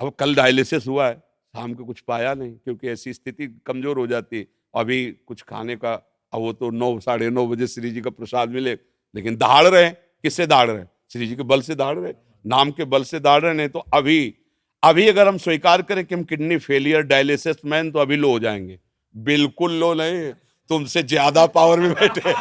अब 0.00 0.12
कल 0.18 0.34
डायलिसिस 0.34 0.86
हुआ 0.86 1.08
है, 1.08 1.14
शाम 1.14 1.74
को 1.74 1.84
कुछ 1.84 2.00
पाया 2.00 2.34
नहीं, 2.34 2.52
क्योंकि 2.54 2.88
ऐसी 2.88 3.12
स्थिति 3.12 3.46
कमज़ोर 3.66 3.98
हो 3.98 4.06
जाती 4.06 4.46
अभी 4.74 5.04
कुछ 5.26 5.42
खाने 5.42 5.76
का, 5.76 5.92
अब 6.32 6.40
वो 6.40 6.52
तो 6.52 6.70
नौ, 6.70 6.98
साढ़े 7.00 7.30
नौ 7.30 7.46
बजे 7.46 7.66
श्री 7.66 7.90
जी 7.90 8.00
का 8.00 8.10
प्रसाद 8.10 8.50
मिले, 8.50 8.72
लेकिन 9.14 9.36
दहाड़ 9.36 9.66
रहे 9.66 9.90
किससे 9.90 10.46
दहाड़ 10.46 10.70
रहे 10.70 10.84
श्री 11.12 11.26
जी 11.26 11.36
के 11.36 11.42
बल 11.44 11.62
से 11.62 11.74
दहाड़ 11.74 11.98
रहे 11.98 12.12
नाम 12.44 12.70
के 12.70 12.84
बल 12.86 13.04
से 13.04 13.20
दहाड़ 13.20 13.42
रहे 13.42 13.54
नहीं 13.54 13.68
तो 13.68 13.78
अभी 13.94 14.34
अभी 14.82 15.06
अगर 15.08 15.28
हम 15.28 15.38
स्वीकार 15.38 15.82
करें 15.82 16.04
कि 16.04 16.14
हम 16.14 16.22
किडनी 16.24 16.56
फेलियर, 16.58 17.02
डायलिसिस 17.02 17.64
मैन 17.64 17.90
तो 17.90 17.98
अभी 17.98 18.16
लो 18.16 18.30
हो 18.30 18.38
जाएँगे। 18.38 18.78
बिल्कुल 19.14 19.72
लो 19.72 19.92
नहीं, 19.94 20.32
तुमसे 20.70 21.02
ज़्यादा 21.02 21.46
पावर 21.48 21.80
में 21.80 21.92
बैठे 21.92 22.32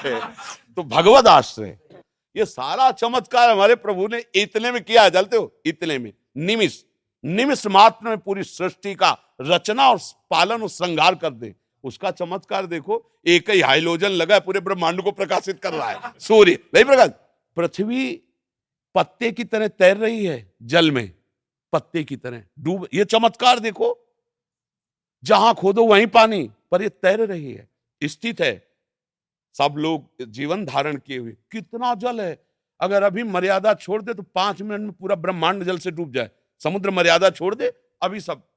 तो 0.74 0.84
भगवत 0.86 1.28
आश्रय। 1.28 1.78
ये 2.36 2.46
सारा 2.46 2.92
चमत्कार 2.94 3.50
हमारे 3.50 3.76
प्रभु 3.78 4.08
ने 4.08 4.24
इतने 4.36 4.72
में 4.72 4.84
किया 4.84 5.08
चलते 5.10 5.38
हो? 5.38 5.52
इतने 5.66 5.98
में। 5.98 6.12
निमिष। 6.38 6.78
निमिष 7.24 7.66
मात्र 7.68 8.10
में 8.10 8.18
पूरी 8.18 8.44
सृष्टि 8.44 8.94
का 8.96 9.18
रचना 9.42 9.90
और 9.90 10.00
पालन 10.30 10.62
और 10.62 10.70
श्रृंगार 10.70 11.16
कर 11.16 11.30
दे। 11.32 11.54
उसका 11.84 12.12
चमत्कार 12.12 12.66
देखो, 12.66 13.04
एक 13.28 13.50
ही 13.50 13.62
हाइलोजन 13.62 14.10
लगा 14.12 14.40
पूरे 14.40 14.60
ब्रह्मांड 14.60 15.02
को 15.02 15.12
प्रकाशित 15.12 15.60
कर 15.60 15.74
रहा 15.74 15.90
है। 15.90 16.12
सूर्य। 16.20 16.58
नहीं 16.76 16.86
प्रकाश? 16.86 17.10
पृथ्वी 17.58 18.22
पत्ते 18.96 19.32
की 19.32 19.44
तरह 19.44 19.68
तैर 19.70 19.98
रही 19.98 20.26
है 20.26 20.46
जल 20.64 20.92
में। 20.92 21.12
पत्ते 21.72 22.04
की 22.04 22.16
तरह। 22.16 22.44
डूब, 22.60 22.88
ये 22.94 23.06
चमत्कार 23.06 23.60
देखो। 23.60 23.98
जहाँ 25.24 25.54
खोदो, 25.56 25.86
वहीं 25.86 26.08
पानी। 26.08 26.52
पर 26.72 26.82
ये 26.82 26.90
तैर 26.90 27.22
रही 27.22 27.54
है, 27.54 27.70
स्थित 28.04 28.42
है। 28.42 28.68
सब 29.58 29.76
लोग 29.78 30.10
जीवन 30.22 30.66
धारण 30.66 30.98
किए 30.98 31.18
हुए। 31.18 31.32
कितना 31.52 31.94
जल 31.96 32.22
है। 32.22 32.46
अगर 32.82 33.04
अभी 33.04 33.24
मर्यादा 33.24 33.74
छोड़ 33.74 34.02
दे 34.02 34.14
तो 34.14 34.24
पाँच 34.24 34.62
मिनट 34.62 34.82
में 34.82 34.92
पूरा 34.92 35.16
ब्रह्मांड 35.16 35.64
जल 35.64 35.78
से 35.78 35.92
डूब 35.92 36.14
जाए। 36.14 36.30
समुद्र 36.60 36.92
मर्यादा 36.92 37.30
छोड़ 37.30 37.56
दे, 37.56 37.72
अभी 38.02 38.20
सब 38.20 38.48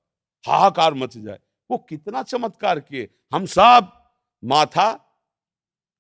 हाहाकार 0.47 0.95
मच 0.95 1.19
जाए। 1.19 1.39
वो 1.71 1.79
कितना 1.79 2.23
चमत्कार 2.23 2.81
किए। 2.81 3.09
हम 3.35 3.47
सब, 3.47 3.93
माथा, 4.45 4.89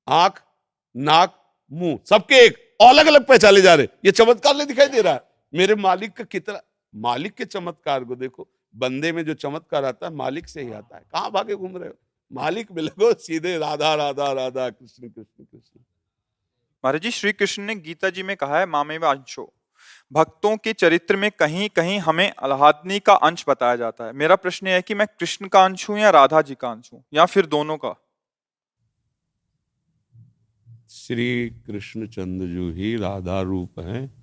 आँख, 0.08 0.42
नाक, 0.96 1.36
मुँह, 1.72 1.98
सबके 2.08 2.46
एक 2.46 2.76
अलग 2.80 3.06
अलग 3.06 3.26
पहचाने 3.26 3.60
जा 3.60 3.74
रहे 3.74 3.88
ये 4.04 4.10
चमत्कार 4.10 4.56
नहीं 4.56 4.66
दिखाई 4.66 4.86
दे 4.86 5.00
रहा। 5.00 5.14
है 5.14 5.22
मेरे 5.54 5.74
मालिक 5.74 6.12
का 6.12 6.24
कितना 6.24 6.60
मालिक 6.94 7.34
के 7.34 7.44
चमत्कार 7.44 8.04
को 8.04 8.16
देखो 8.16 8.48
बंदे 8.74 9.12
में 9.12 9.24
जो 9.24 9.34
चमत्कार 9.34 9.84
आता 9.84 10.06
है 10.06 10.14
मालिक 10.14 10.48
से 10.48 10.62
ही 10.62 10.72
आता 10.72 10.96
है। 10.96 11.02
कहाँ 11.12 11.30
भागे 11.30 11.54
घूम 11.54 11.76
रहे 11.76 11.88
हो? 11.88 11.94
मालिक 12.32 12.72
में 12.72 12.82
लगो 12.82 13.12
सीधे 13.14 13.56
राधा 13.58 13.94
राधा 13.94 14.32
राधा 14.32 14.68
कृष्ण 14.70 15.08
कृष्ण 15.08 15.44
कृष्ण। 15.44 15.80
महाराज 16.84 17.02
जी 17.02 17.10
श्री 17.10 17.32
कृष्ण 17.32 17.62
ने 17.62 17.74
गीता 17.74 18.10
जी 18.10 18.22
में 18.22 18.36
कहा 18.36 18.58
है 18.58 18.66
मामे 18.66 18.96
अंशो 18.96 19.52
भक्तों 20.12 20.56
के 20.56 20.72
चरित्र 20.72 21.16
में 21.16 21.30
कहीं 21.30 21.68
कहीं 21.68 21.98
हमें 21.98 22.30
अल्हादनी 22.30 22.98
का 23.00 23.14
अंश 23.14 23.44
बताया 23.48 23.76
जाता 23.76 24.04
है। 24.04 24.12
मेरा 24.12 24.36
प्रश्न 24.36 24.66
है 24.66 24.82
कि 24.82 24.94
मैं 24.94 25.06
कृष्ण 25.20 25.48
का 25.48 25.64
अंश 25.64 25.88
हूँ 25.88 25.98
या 25.98 26.10
राधा 26.10 26.42
जी 26.42 26.54
का 26.54 26.70
अंश 26.70 26.90
हूँ 26.92 27.04
या 27.14 27.26
फिर 27.26 27.46
दोनों 27.46 27.76
का? 27.76 27.94
श्री 30.90 31.50
कृष्ण 31.66 32.06
चंद्र 32.06 32.46
जो 32.46 32.70
ही 32.70 32.96
राधा 32.96 33.40
रूप 33.40 33.78
है 33.78 34.19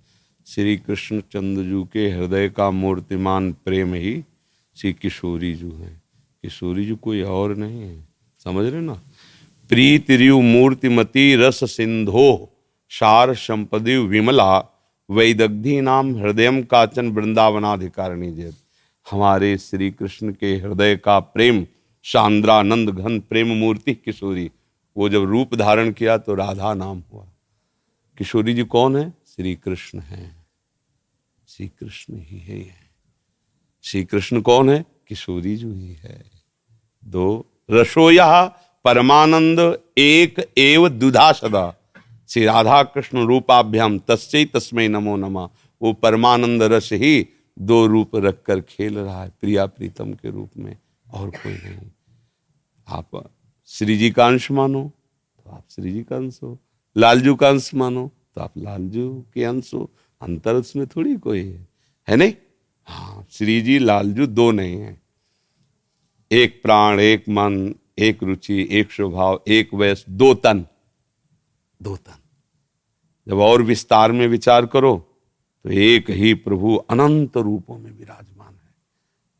श्री 0.47 0.75
कृष्ण 0.77 1.19
चंद्रजू 1.21 1.83
के 1.83 2.09
हृदय 2.09 2.49
का 2.49 2.69
मूर्तिमान 2.71 3.51
प्रेम 3.53 3.93
ही 3.93 4.23
श्री 4.77 4.93
किशोरी 4.93 5.53
जू 5.53 5.71
है। 5.71 5.89
किशोरी 6.43 6.85
जू 6.85 6.95
कोई 6.95 7.21
और 7.21 7.55
नहीं 7.55 7.81
है, 7.81 8.07
समझ 8.39 8.65
रहे 8.65 8.81
ना? 8.81 8.93
प्रीत 9.69 10.11
रियु 10.11 10.41
मूर्तिमती 10.41 11.35
रस 11.35 11.63
सिंधो 11.71 12.49
शार 12.91 13.33
संपदि 13.33 13.97
विमला, 13.97 14.57
वैदग्धि 15.09 15.81
नाम 15.81 16.15
हृदय 16.15 16.61
काचन 16.61 17.11
वृंदावनाधिकारिणी 17.11 18.31
जय 18.31 18.53
हमारे 19.11 19.57
श्री 19.57 19.91
कृष्ण 19.91 20.31
के 20.31 20.55
हृदय 20.55 20.95
का 20.95 21.19
प्रेम, 21.19 21.65
शांद्रानंद 22.05 22.89
घन 22.89 23.19
प्रेम 23.19 23.47
मूर्ति 23.47 23.93
किशोरी, 23.95 24.49
वो 24.97 25.09
जब 25.09 25.23
रूप 25.23 25.55
धारण 25.55 25.91
किया 25.91 26.17
तो 26.17 26.35
राधा 26.35 26.73
नाम 26.73 27.03
हुआ। 27.13 27.27
किशोरी 28.17 28.53
जी 28.53 28.63
कौन 28.63 28.95
है? 28.95 29.13
श्री 29.27 29.55
कृष्ण 29.55 29.99
है। 29.99 30.36
श्री 31.57 31.67
कृष्ण 31.67 32.17
ही 32.19 32.39
है। 32.39 32.75
श्री 33.83 34.03
कृष्ण 34.03 34.41
कौन 34.41 34.69
है? 34.69 34.85
किशोरी 35.07 35.55
जो 35.55 35.71
ही 35.71 35.93
है। 35.93 36.23
दो, 37.03 37.45
रसोया 37.71 38.45
परमानंद 38.85 39.59
एक 39.97 40.53
एव 40.57 40.87
दुधा 40.89 41.31
सदा। 41.31 41.73
श्री 42.29 42.43
राधा 42.45 42.83
कृष्ण 42.83 43.25
रूपाभ्याम 43.25 43.97
तस्से 43.99 44.45
तस्मय 44.45 44.87
नमो 44.87 45.15
नमा। 45.17 45.49
वो 45.81 45.93
परमानंद 45.93 46.63
रस 46.63 46.89
ही 46.93 47.27
दो 47.59 47.85
रूप 47.87 48.15
रखकर 48.15 48.61
खेल 48.61 48.97
रहा 48.97 49.23
है, 49.23 49.29
प्रिया 49.41 49.65
प्रीतम 49.65 50.13
के 50.13 50.31
रूप 50.31 50.51
में 50.57 50.77
और 51.13 51.29
कोई 51.29 51.53
नहीं। 51.53 51.89
आप 52.87 53.31
श्री 53.67 53.97
जी 53.97 54.11
का 54.11 54.27
अंश 54.27 54.51
मानो 54.51 54.91
तो 55.37 55.51
आप 55.51 55.65
श्री 55.69 55.93
जी 55.93 56.03
का 56.03 56.15
अंश 56.15 56.39
हो। 56.43 56.57
लालजू 56.97 57.35
का 57.35 57.49
अंश 57.49 57.73
मानो 57.73 58.11
तो 58.35 58.41
आप 58.41 58.57
लालजू 58.57 59.25
के 59.33 59.43
अंश 59.43 59.73
हो। 59.73 59.89
अंतर 60.21 60.55
उसमें 60.55 60.87
थोड़ी 60.87 61.15
कोई 61.15 61.45
है। 61.45 61.67
है 62.09 62.15
नहीं? 62.15 62.33
हाँ 62.85 63.25
श्री 63.29 63.61
जी 63.61 63.79
लालजू 63.79 64.27
दो 64.27 64.51
नहीं 64.51 64.81
है। 64.81 65.01
एक 66.31 66.61
प्राण, 66.63 66.99
एक 66.99 67.29
मन, 67.29 67.75
एक 67.99 68.23
रुचि, 68.23 68.67
एक 68.71 68.91
स्वभाव, 68.91 69.43
एक 69.47 69.73
वयस 69.73 70.05
दो 70.09 70.33
तन। 70.33 70.65
दो 71.81 71.97
तन। 71.97 72.19
जब 73.27 73.37
और 73.37 73.61
विस्तार 73.61 74.11
में 74.11 74.27
विचार 74.27 74.65
करो 74.65 75.13
तो 75.63 75.69
एक 75.69 76.09
ही 76.09 76.33
प्रभु 76.33 76.75
अनंत 76.75 77.37
रूपों 77.37 77.77
में 77.77 77.91
विराजमान 77.91 78.53
है। 78.53 78.73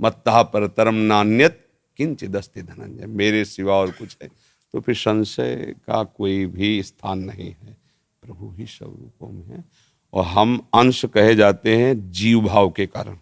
मत्ता 0.02 0.44
परतरम 0.44 0.96
नान्यत 0.96 1.68
किंचित 1.98 2.30
दस्ती 2.30 2.62
धनंजय। 2.62 3.06
मेरे 3.06 3.46
सिवा 3.46 3.76
और 3.76 3.92
कुछ 3.92 4.18
है। 4.24 4.30
तो 4.74 4.80
फिर 4.82 4.96
संशय 4.96 5.76
का 5.88 6.04
कोई 6.04 6.46
भी 6.46 6.84
स्थान 6.84 7.20
नहीं 7.20 7.52
है। 7.52 7.78
प्रभु 8.22 8.52
ही 8.52 8.66
सब 8.66 8.86
रूपों 8.86 9.30
में 9.30 9.46
है। 9.46 9.66
और 10.14 10.26
हम 10.26 10.68
अंश 10.74 11.06
कहे 11.06 11.36
जाते 11.36 11.78
हैं 11.78 12.12
जीव 12.12 12.42
भाव 12.42 12.70
के 12.70 12.86
कारण। 12.86 13.18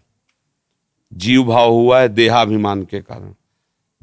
जीव 1.12 1.44
भाव 1.44 1.72
हुआ 1.72 2.00
है 2.00 2.08
देहाभिमान 2.08 2.84
के 2.84 3.00
कारण। 3.00 3.34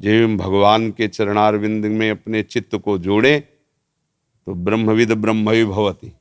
जब 0.00 0.36
भगवान 0.36 0.90
के 0.90 1.08
चरणारविंद 1.08 1.86
में 1.86 2.10
अपने 2.10 2.42
चित्त 2.42 2.74
को 2.74 2.98
जोड़े 2.98 3.40
तो 4.46 4.54
ब्रह्मविद 4.54 5.12
ब्रह्म 5.12 5.64
भवती। 5.64 6.12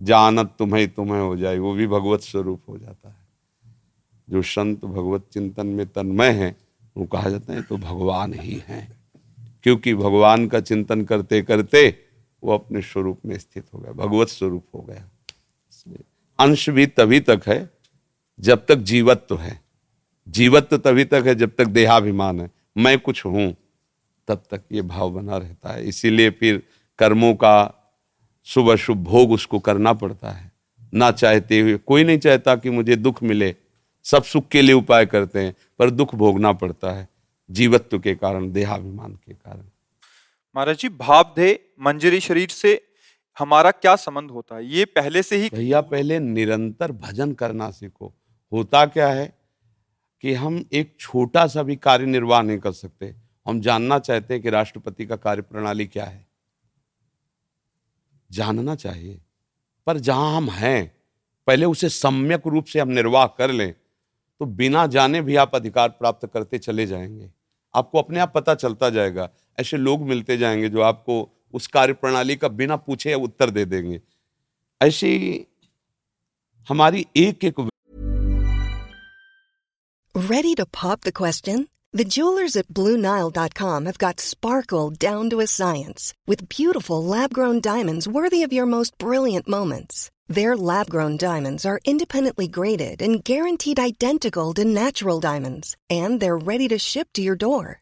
जानत 0.00 0.54
तुम्हें 0.58 0.88
तुम्हें 0.88 1.20
हो 1.20 1.36
जाए, 1.36 1.58
वो 1.58 1.74
भी 1.74 1.86
भगवत 1.86 2.20
स्वरूप 2.20 2.62
हो 2.68 2.78
जाता 2.78 3.08
है। 3.08 3.28
जो 4.30 4.42
संत 4.42 4.84
भगवत 4.84 5.26
चिंतन 5.32 5.66
में 5.66 5.86
तन्मय 5.86 6.30
है, 6.30 6.56
वो 6.96 7.04
कहा 7.04 7.30
जाता 7.30 7.52
है 7.52 7.62
तो 7.62 7.76
भगवान 7.76 8.34
ही 8.34 8.62
है। 8.66 8.96
क्योंकि 9.62 9.94
भगवान 9.94 10.46
का 10.48 10.60
चिंतन 10.60 11.02
करते 11.02 11.42
करते 11.42 11.98
वो 12.44 12.54
अपने 12.54 12.82
स्वरूप 12.82 13.18
में 13.26 13.38
स्थित 13.38 13.64
हो 13.74 13.78
गया, 13.78 13.92
भगवत 13.92 14.28
स्वरूप 14.28 14.64
हो 14.74 14.80
गया। 14.80 15.08
अंश 16.38 16.68
भी 16.70 16.86
तभी 16.86 17.20
तक 17.20 17.40
है 17.46 17.70
जब 18.40 18.66
तक 18.66 18.74
जीवत्व 18.74 19.38
है। 19.38 19.60
जीवत्व 20.28 20.78
तभी 20.78 21.04
तक 21.04 21.24
है 21.26 21.34
जब 21.34 21.50
तक 21.58 21.64
देहाभिमान 21.64 22.40
है। 22.40 22.50
मैं 22.76 22.98
कुछ 22.98 23.24
हूँ, 23.24 23.54
तब 24.28 24.42
तक 24.50 24.62
ये 24.72 24.82
भाव 24.82 25.10
बना 25.10 25.36
रहता 25.36 25.72
है। 25.72 25.88
इसीलिए 25.88 26.30
फिर 26.30 26.62
कर्मों 26.98 27.34
का 27.34 27.74
शुभ 28.44 28.70
अशुभ 28.70 28.98
भोग 28.98 29.32
उसको 29.32 29.58
करना 29.58 29.92
पड़ता 29.92 30.30
है। 30.30 30.52
ना 30.94 31.10
चाहते 31.10 31.60
हुए, 31.60 31.76
कोई 31.76 32.04
नहीं 32.04 32.18
चाहता 32.18 32.56
कि 32.56 32.70
मुझे 32.70 32.96
दुख 32.96 33.22
मिले। 33.22 33.54
सब 34.04 34.22
सुख 34.22 34.48
के 34.48 34.62
लिए 34.62 34.72
उपाय 34.72 35.06
करते 35.06 35.38
हैं, 35.38 35.54
पर 35.78 35.90
दुख 35.90 36.14
भोगना 36.14 36.52
पड़ता 36.52 36.90
है। 36.90 37.08
जीवत्व 37.50 37.98
के 37.98 38.14
कारण, 38.14 38.52
देहाभिमान 38.52 39.12
के 39.12 39.32
कारण। 39.32 39.64
महाराज 40.56 40.76
जी, 40.76 40.88
भाव 40.88 41.32
दे, 41.36 41.60
मंजरी 41.80 42.20
शरीर 42.20 42.48
से 42.48 42.87
हमारा 43.38 43.70
क्या 43.70 43.96
संबंध 43.96 44.30
होता 44.30 44.56
है? 44.56 44.66
ये 44.66 44.84
पहले 44.84 45.22
से 45.22 45.36
ही 45.36 45.48
भैया, 45.48 45.80
पहले 45.80 46.18
निरंतर 46.18 46.92
भजन 46.92 47.32
करना 47.32 47.70
सीखो। 47.70 48.14
होता 48.52 48.84
क्या 48.86 49.08
है 49.08 49.38
कि 50.20 50.34
हम 50.34 50.64
एक 50.72 50.96
छोटा 51.00 51.46
सा 51.46 51.62
भी 51.62 51.76
कार्य 51.76 52.06
निर्वाह 52.06 52.42
नहीं 52.42 52.58
कर 52.58 52.72
सकते। 52.72 53.14
हम 53.46 53.60
जानना 53.60 53.98
चाहते 53.98 54.34
हैं 54.34 54.42
कि 54.42 54.50
राष्ट्रपति 54.50 55.06
का 55.06 55.16
कार्य 55.16 55.42
प्रणाली 55.42 55.86
क्या 55.86 56.04
है। 56.04 56.26
जानना 58.30 58.74
चाहिए। 58.74 59.20
पर 59.86 59.98
जहाँ 59.98 60.36
हम 60.36 60.50
हैं, 60.50 60.92
पहले 61.46 61.66
उसे 61.66 61.88
सम्यक 61.88 62.46
रूप 62.46 62.64
से 62.64 62.80
हम 62.80 62.88
निर्वाह 62.88 63.26
कर 63.26 63.50
लें 63.50 63.72
तो 64.40 64.46
बिना 64.46 64.86
जाने 64.86 65.20
भी 65.22 65.36
आप 65.36 65.54
अधिकार 65.54 65.88
प्राप्त 65.88 66.26
करते 66.26 66.58
चले 66.58 66.86
जाएँगे। 66.86 67.30
आपको 67.74 67.98
अपने 67.98 68.20
आप 68.20 68.32
पता 68.34 68.54
चलता 68.54 68.90
जाएगा। 68.90 69.28
ऐसे 69.58 69.76
लोग 69.76 70.02
मिलते 70.02 70.36
जाएँगे 70.36 70.68
जो 70.68 70.80
आपको 70.80 71.37
उस 71.53 71.67
कार्य 71.67 71.93
प्रणाली 71.93 72.35
का 72.35 72.47
बिना 72.47 72.75
पूछे 72.75 73.13
उत्तर 73.13 73.49
दे 73.49 73.65
देंगे 73.65 73.99
ऐसी 74.81 75.13
हमारी 76.69 77.05
एक 77.15 77.45
एक 77.45 77.69
Ready 80.15 80.53
to 80.55 80.65
pop 80.65 81.01
the 81.01 81.11
question? 81.11 81.61
The 81.91 82.05
jewelers 82.05 82.55
at 82.55 82.67
BlueNile.com 82.67 83.85
have 83.85 83.97
got 83.97 84.19
sparkle 84.19 84.91
down 84.91 85.29
to 85.29 85.39
a 85.39 85.47
science 85.47 86.13
with 86.27 86.47
beautiful 86.49 87.03
lab 87.03 87.33
grown 87.33 87.61
diamonds 87.61 88.07
worthy 88.07 88.41
of 88.43 88.53
your 88.53 88.65
most 88.65 88.97
brilliant 88.97 89.47
moments. 89.47 90.09
Their 90.27 90.55
lab 90.55 90.89
grown 90.89 91.17
diamonds 91.17 91.65
are 91.65 91.79
independently 91.85 92.47
graded 92.47 93.01
and 93.01 93.23
guaranteed 93.23 93.79
identical 93.79 94.53
to 94.55 94.65
natural 94.65 95.19
diamonds, 95.19 95.75
and 95.89 96.19
they're 96.19 96.37
ready 96.37 96.67
to 96.69 96.79
ship 96.79 97.09
to 97.13 97.21
your 97.21 97.35
door. 97.35 97.81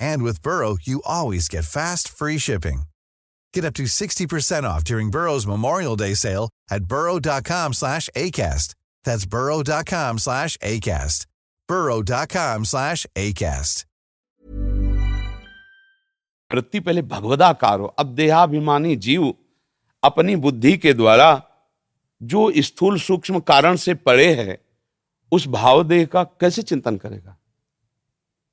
And 0.00 0.22
with 0.22 0.42
Burrow, 0.42 0.76
you 0.82 1.02
always 1.04 1.48
get 1.48 1.64
fast, 1.64 2.08
free 2.08 2.38
shipping. 2.38 2.82
Get 3.54 3.64
up 3.64 3.74
to 3.74 3.84
60% 3.84 4.64
off 4.64 4.82
during 4.84 5.10
Burrow's 5.10 5.46
Memorial 5.46 5.96
Day 5.96 6.14
sale 6.14 6.48
at 6.70 6.84
burrow.com 6.84 7.72
slash 7.74 8.08
ACAST. 8.16 8.74
That's 9.04 9.26
burrow.com 9.26 10.18
slash 10.18 10.56
ACAST. 10.58 11.26
burrow.com 11.68 12.64
slash 12.64 13.06
ACAST. 13.16 13.84
वृत्ति 16.50 16.80
पहले 16.80 17.02
भगवदाकार 17.02 17.80
हो 17.80 17.86
अब 17.98 18.06
देहाभिमानी 18.14 18.94
जीव 19.06 19.34
अपनी 20.02 20.34
बुद्धि 20.36 20.76
के 20.78 20.92
द्वारा 20.94 21.28
जो 22.22 22.40
स्थूल 22.62 22.98
सूक्ष्म 23.00 23.40
कारण 23.50 23.76
से 23.76 23.94
पड़े 23.94 24.26
है 24.40 24.58
उस 25.32 25.46
भाव 25.48 25.82
देह 25.84 26.04
का 26.06 26.22
कैसे 26.40 26.62
चिंतन 26.62 26.96
करेगा 26.96 27.36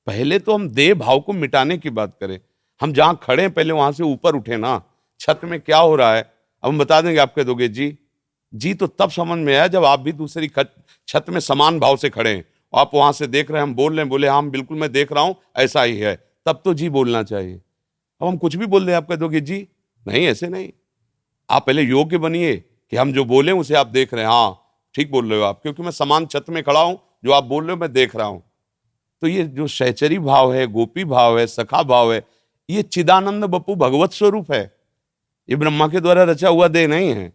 पहले 0.08 0.40
तो 0.40 0.54
हम 0.54 0.70
देह 0.70 0.94
भाव 0.94 1.20
को 1.20 1.34
मिटाने 1.34 1.78
की 1.78 1.90
बात 1.90 2.16
करें। 2.20 2.40
हम 2.82 2.94
जहाँ 2.94 3.20
खड़े 3.24 3.44
हैं, 3.44 3.54
पहले 3.54 3.74
वहाँ 3.74 3.92
से 3.92 4.04
ऊपर 4.04 4.36
उठे 4.36 4.58
ना। 4.58 4.82
छत 5.20 5.42
में 5.44 5.60
क्या 5.60 5.78
हो 5.78 5.96
रहा 5.96 6.16
है? 6.16 6.22
अब 6.64 6.70
हम 6.70 6.78
बता 6.80 7.02
देंगे 7.02 7.20
आप 7.20 7.34
कह 7.36 7.44
दोगे 7.44 7.68
जी। 7.68 7.98
जी 8.54 8.74
तो 8.74 8.88
तब 8.88 9.10
समझ 9.10 9.38
में 9.38 9.54
आया 9.56 9.68
जब 9.68 9.86
आप 9.86 10.00
भी 10.00 10.12
दूसरी 10.12 10.50
छत 11.08 11.26
में 11.30 11.40
समान 11.40 11.80
भाव 11.80 11.98
से 11.98 12.10
खड़े 12.10 12.30
हैं। 12.30 12.44
आप 12.74 12.92
वहाँ 12.94 13.12
से 13.12 13.28
देख 13.28 13.52
रहे 13.52 13.62
हैं, 13.62 13.68
हम 13.68 13.76
बोल 13.76 13.92
रहे 13.94 14.02
हैं, 14.02 14.10
बोले 14.10 14.28
हाँ 14.28 14.50
बिल्कुल 14.50 14.78
मैं 14.78 14.92
देख 14.92 15.12
रहा 15.12 15.24
हूँ, 15.24 15.36
ऐसा 15.56 15.84
ही 15.84 15.98
है। 15.98 16.16
तब 16.46 16.62
तो 16.66 16.74
जी 16.74 16.90
बोलना 16.90 17.24
चाहिए। 17.24 17.62
अब 18.22 18.28
हम 18.28 18.38
कुछ 18.38 18.56
भी 18.56 18.66
बोल 18.66 18.90
हैं 18.90 18.96
आप 18.98 19.08
कह 19.08 19.16
दोगे 19.16 19.42
जी? 19.42 19.68
नहीं, 20.06 20.26
ऐसे 20.28 20.48
नहीं। 20.48 20.70
आप 21.50 21.66
पहले 21.68 21.82
योग्य 21.82 22.18
बनिए 22.18 22.56
कि 22.56 22.98
हम 22.98 23.14
जो 23.14 23.26
बोले, 23.26 23.52
उसे 23.52 23.76
आप 23.76 23.88
देख 23.88 24.14
रहे 24.14 24.24
हैं। 24.24 24.32
हाँ 24.32 24.64
ठीक 24.96 25.12
बोल 25.12 25.30
रहे 25.30 25.40
हो 25.40 25.46
आप, 25.46 25.62
क्योंकि 25.62 25.84
मैं 25.84 25.92
समान 25.92 26.26
छत 26.26 26.46
में 26.50 26.64
खड़ा 26.64 26.80
हूँ। 26.80 27.00
जो 27.24 27.32
आप 27.32 27.44
बोल 27.44 27.64
रहे 27.64 27.74
हो, 27.74 27.82
मैं 27.82 27.92
देख 27.94 28.16
रहा 28.16 28.28
हूँ। 28.28 28.44
तो 29.22 29.28
ये 29.28 29.44
जो 29.44 29.68
शैचरी 29.68 30.20
भाव 30.20 30.54
है, 30.54 30.68
गोपी 30.68 31.04
भाव 31.04 31.40
है, 31.40 31.48
सखा 31.48 31.84
भाव 31.84 32.14
है, 32.14 32.24
ये 32.70 32.82
चिदानंद 32.82 33.44
बपू 33.44 33.76
भगवत 33.76 34.12
स्वरूप 34.12 34.52
है। 34.52 34.78
ये 35.50 35.56
ब्रह्मा 35.56 35.88
के 35.88 36.00
द्वारा 36.00 36.24
रचा 36.24 36.50
हुआ 36.50 36.68
देह 36.68 36.88
नहीं 36.88 37.10
है। 37.10 37.34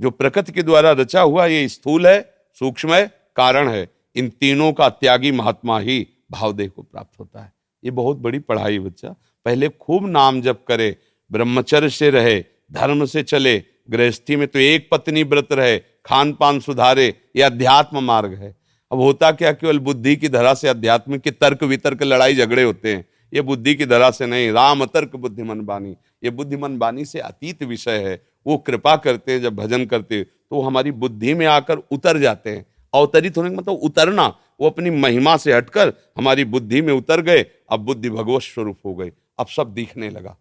जो 0.00 0.10
प्रकृति 0.10 0.52
के 0.52 0.62
द्वारा 0.62 0.90
रचा 0.90 1.20
हुआ 1.20 1.46
ये 1.46 1.68
स्थूल 1.68 2.06
है, 2.06 2.34
सूक्ष्म 2.58 2.94
है, 2.94 3.06
कारण 3.36 3.68
है। 3.68 3.88
इन 4.16 4.28
तीनों 4.28 4.72
का 4.72 4.88
त्यागी 4.88 5.32
महात्मा 5.32 5.78
ही 5.78 6.06
भावदेह 6.30 6.68
को 6.68 6.82
प्राप्त 6.82 7.20
होता 7.20 7.40
है। 7.40 7.52
ये 7.84 7.90
बहुत 7.90 8.16
बड़ी 8.16 8.38
पढ़ाई 8.38 8.78
बच्चा। 8.78 9.08
पहले 9.44 9.68
खूब 9.68 10.06
नाम 10.06 10.42
जप 10.42 10.64
करे, 10.68 10.96
ब्रह्मचर्य 11.32 11.90
से 11.90 12.10
रहे, 12.10 12.44
धर्म 12.72 13.04
से 13.04 13.22
चले, 13.22 13.64
गृहस्थी 13.90 14.36
में 14.36 14.48
तो 14.48 14.58
एक 14.58 14.88
पत्नी 14.92 15.22
व्रत 15.22 15.48
रहे, 15.52 15.78
खान 15.78 16.32
पान 16.32 16.60
सुधारे, 16.60 17.14
ये 17.36 17.42
अध्यात्म 17.42 18.04
मार्ग 18.04 18.34
है। 18.34 18.59
अब 18.90 19.00
होता 19.00 19.30
क्या, 19.32 19.52
केवल 19.52 19.78
बुद्धि 19.78 20.16
की 20.16 20.28
धरा 20.28 20.54
से 20.54 20.68
अध्यात्म 20.68 21.18
के 21.18 21.30
तर्क 21.30 21.62
वितर्क 21.64 22.02
लड़ाई 22.02 22.34
झगड़े 22.36 22.62
होते 22.62 22.94
हैं। 22.94 23.04
ये 23.32 23.40
बुद्धि 23.42 23.74
की 23.74 23.86
धरा 23.86 24.10
से 24.10 24.26
नहीं, 24.26 24.50
राम 24.52 24.84
तर्क 24.86 25.14
बुद्धिमन 25.16 25.60
बानी 25.60 25.96
ये 26.22 26.30
बुद्धिमन 26.30 26.78
बानी 26.78 27.04
से 27.04 27.18
अतीत 27.20 27.62
विषय 27.64 27.98
है। 28.00 28.20
वो 28.46 28.56
कृपा 28.58 28.96
करते 28.98 29.32
हैं, 29.32 29.40
जब 29.40 29.56
भजन 29.56 29.84
करते 29.86 30.14
हैं 30.14 30.24
तो 30.24 30.56
वो 30.56 30.62
हमारी 30.62 30.90
बुद्धि 30.92 31.34
में 31.34 31.46
आकर 31.48 31.78
उतर 31.90 32.18
जाते 32.18 32.50
हैं। 32.50 32.64
अवतरित 32.92 33.36
होने 33.36 33.50
का 33.50 33.56
मतलब 33.56 33.74
उतरना, 33.76 34.26
वो 34.60 34.68
अपनी 34.68 34.90
महिमा 34.90 35.36
से 35.36 35.52
हटकर 35.52 35.92
हमारी 36.16 36.44
बुद्धि 36.46 36.80
में 36.82 36.92
उतर 36.92 37.20
गए, 37.22 37.44
अब 37.70 37.80
बुद्धि 37.80 38.10
भगवत 38.10 38.42
स्वरूप 38.42 38.78
हो 38.86 38.94
गई। 38.94 39.10
अब 39.38 39.46
सब 39.46 39.72
दिखने 39.74 40.10
लगा, 40.10 40.36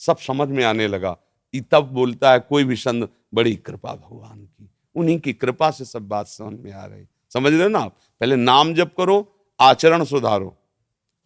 सब 0.00 0.18
समझ 0.18 0.48
में 0.48 0.64
आने 0.64 0.88
लगा 0.88 1.16
तब 1.72 1.84
बोलता 1.92 2.32
है, 2.32 2.38
कोई 2.40 2.64
भी 2.64 2.76
संत 2.76 3.08
बड़ी 3.34 3.54
कृपा 3.56 3.92
भगवान 3.92 4.38
की। 4.38 4.68
उन्हीं 4.96 5.18
की 5.20 5.32
कृपा 5.32 5.70
से 5.70 5.84
सब 5.84 6.08
बात 6.08 6.26
समझ 6.28 6.58
में 6.60 6.72
आ 6.72 6.84
रही। 6.84 7.04
समझ 7.32 7.52
रहे 7.52 7.62
हो 7.62 7.68
ना 7.68 7.78
आप? 7.78 7.96
पहले 8.20 8.36
नाम 8.36 8.74
जप 8.74 8.94
करो, 8.98 9.32
आचरण 9.60 10.04
सुधारो। 10.04 10.56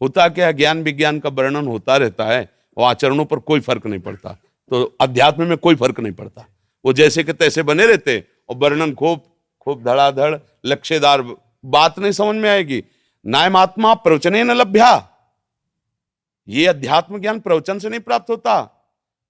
होता 0.02 0.28
क्या 0.28 0.52
ज्ञान 0.52 0.82
विज्ञान 0.82 1.18
का 1.18 1.28
वर्णन 1.28 1.68
होता 1.68 1.96
रहता 1.96 2.24
है, 2.24 2.50
और 2.76 2.84
आचरणों 2.84 3.24
पर 3.24 3.38
कोई 3.38 3.60
फ़र्क 3.60 3.86
नहीं 3.86 4.00
पड़ता। 4.00 4.32
तो 4.70 4.96
अध्यात्म 5.00 5.46
में 5.46 5.58
कोई 5.58 5.74
फ़र्क 5.74 6.00
नहीं 6.00 6.12
पड़ता। 6.12 6.46
वो 6.84 6.92
जैसे 6.92 7.24
के 7.24 7.32
तैसे 7.32 7.62
बने 7.62 7.86
रहते 7.86 8.24
और 8.48 8.56
वर्णन 8.56 8.94
खूब 8.94 9.20
खूब 9.60 9.84
धड़ाधड़, 9.84 10.38
लक्ष्यदार, 10.66 11.22
बात 11.64 11.98
नहीं 11.98 12.12
समझ 12.12 12.36
में 12.36 12.50
आएगी। 12.50 12.84
नायमात्मा 13.26 13.94
प्रवचने 13.94 14.44
न 14.44 14.50
लभ्या। 14.50 15.08
ये 16.48 16.66
अध्यात्म 16.66 17.18
ज्ञान 17.18 17.40
प्रवचन 17.40 17.78
से 17.78 17.88
नहीं 17.88 18.00
प्राप्त 18.00 18.30
होता। 18.30 18.76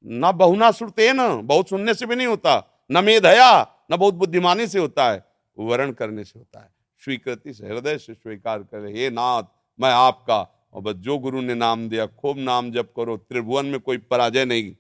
ना 0.07 0.33
बहुना 0.33 0.71
सुनते 0.71 1.13
न 1.13 1.47
बहुत 1.47 1.69
सुनने 1.69 1.95
से 1.95 2.07
भी 2.07 2.17
नहीं 2.17 2.27
होता। 2.27 2.85
न 2.91 3.05
मेधया, 3.05 3.67
न 3.93 3.97
बहुत 3.97 4.15
बुद्धिमानी 4.15 4.67
से 4.67 4.79
होता 4.79 5.11
है। 5.11 5.30
वर्ण 5.61 5.93
करने 5.93 6.25
से 6.25 6.39
होता 6.39 6.61
है। 6.61 6.71
स्वीकृति 7.03 7.53
से 7.55 7.67
हृदय 7.67 7.99
से 7.99 8.15
स्वीकार 8.15 8.63
करे 8.63 8.93
हे 8.93 9.11
नाथ 9.11 9.43
मैं 9.79 9.91
आपका 9.91 10.41
और 10.73 10.83
बस 10.83 10.95
जो 10.95 11.19
गुरु 11.19 11.41
ने 11.41 11.55
नाम 11.55 11.89
दिया 11.89 12.07
खूब 12.07 12.39
नाम 12.39 12.71
जप 12.73 12.93
करो 12.97 13.17
त्रिभुवन 13.17 13.67
में 13.67 13.81
कोई 13.81 13.99
पराजय 13.99 14.45
नहीं 14.45 14.75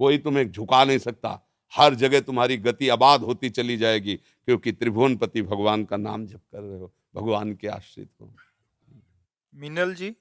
कोई 0.00 0.18
तुम्हें 0.18 0.50
झुका 0.50 0.84
नहीं 0.84 0.98
सकता। 0.98 1.38
हर 1.72 1.94
जगह 1.94 2.20
तुम्हारी 2.20 2.56
गति 2.56 2.88
आबाद 2.88 3.22
होती 3.22 3.50
चली 3.50 3.76
जाएगी 3.76 4.14
क्योंकि 4.16 4.72
त्रिभुवनपति 4.72 5.42
भगवान 5.42 5.84
का 5.84 5.96
नाम 5.96 6.26
जप 6.26 6.40
कर 6.52 6.60
रहे 6.60 6.78
हो 6.78 6.92
भगवान 7.14 7.54
के 7.54 7.68
आश्रित 7.68 8.08
हो। 8.20 8.32
मीनल 9.54 9.94
जी। 9.94 10.14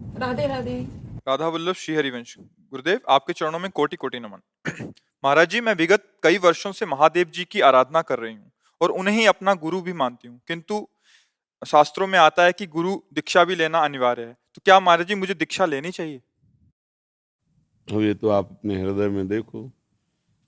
राधे 0.00 0.46
राधे। 0.46 0.80
राधा 1.28 1.48
वल्लभ 1.48 1.74
श्री 1.74 1.94
हरिवंश 1.94 2.36
गुरुदेव 2.38 3.00
आपके 3.08 3.32
चरणों 3.32 3.58
में 3.58 3.70
कोटि 3.70 3.96
कोटि 3.96 4.20
नमन। 4.20 4.40
महाराज 5.24 5.50
जी 5.50 5.60
मैं 5.60 5.74
विगत 5.74 6.04
कई 6.22 6.38
वर्षों 6.38 6.72
से 6.72 6.86
महादेव 6.86 7.30
जी 7.30 7.44
की 7.44 7.60
आराधना 7.60 8.02
कर 8.02 8.18
रही 8.18 8.34
हूँ। 8.34 8.50
और 8.80 8.90
उन्हें 8.90 9.14
ही 9.14 9.26
अपना 9.26 9.54
गुरु 9.54 9.80
भी 9.80 9.92
मानती 9.92 10.28
हूँ। 10.28 10.40
किंतु 10.48 10.86
शास्त्रों 11.66 12.06
में 12.06 12.18
आता 12.18 12.44
है 12.44 12.52
कि 12.52 12.66
गुरु 12.66 12.94
दीक्षा 13.14 13.44
भी 13.44 13.54
लेना 13.54 13.78
अनिवार्य 13.78 14.22
है। 14.22 14.36
तो 14.54 14.62
क्या 14.64 14.80
महाराज 14.80 15.06
जी, 15.06 15.14
मुझे 15.14 15.34
दीक्षा 15.34 15.66
लेनी 15.66 15.90
चाहिए? 15.90 16.20
अब 17.88 18.00
ये 18.00 18.14
तो 18.14 18.28
आप 18.28 18.50
अपने 18.50 18.80
हृदय 18.82 19.08
में 19.08 19.28
देखो। 19.28 19.70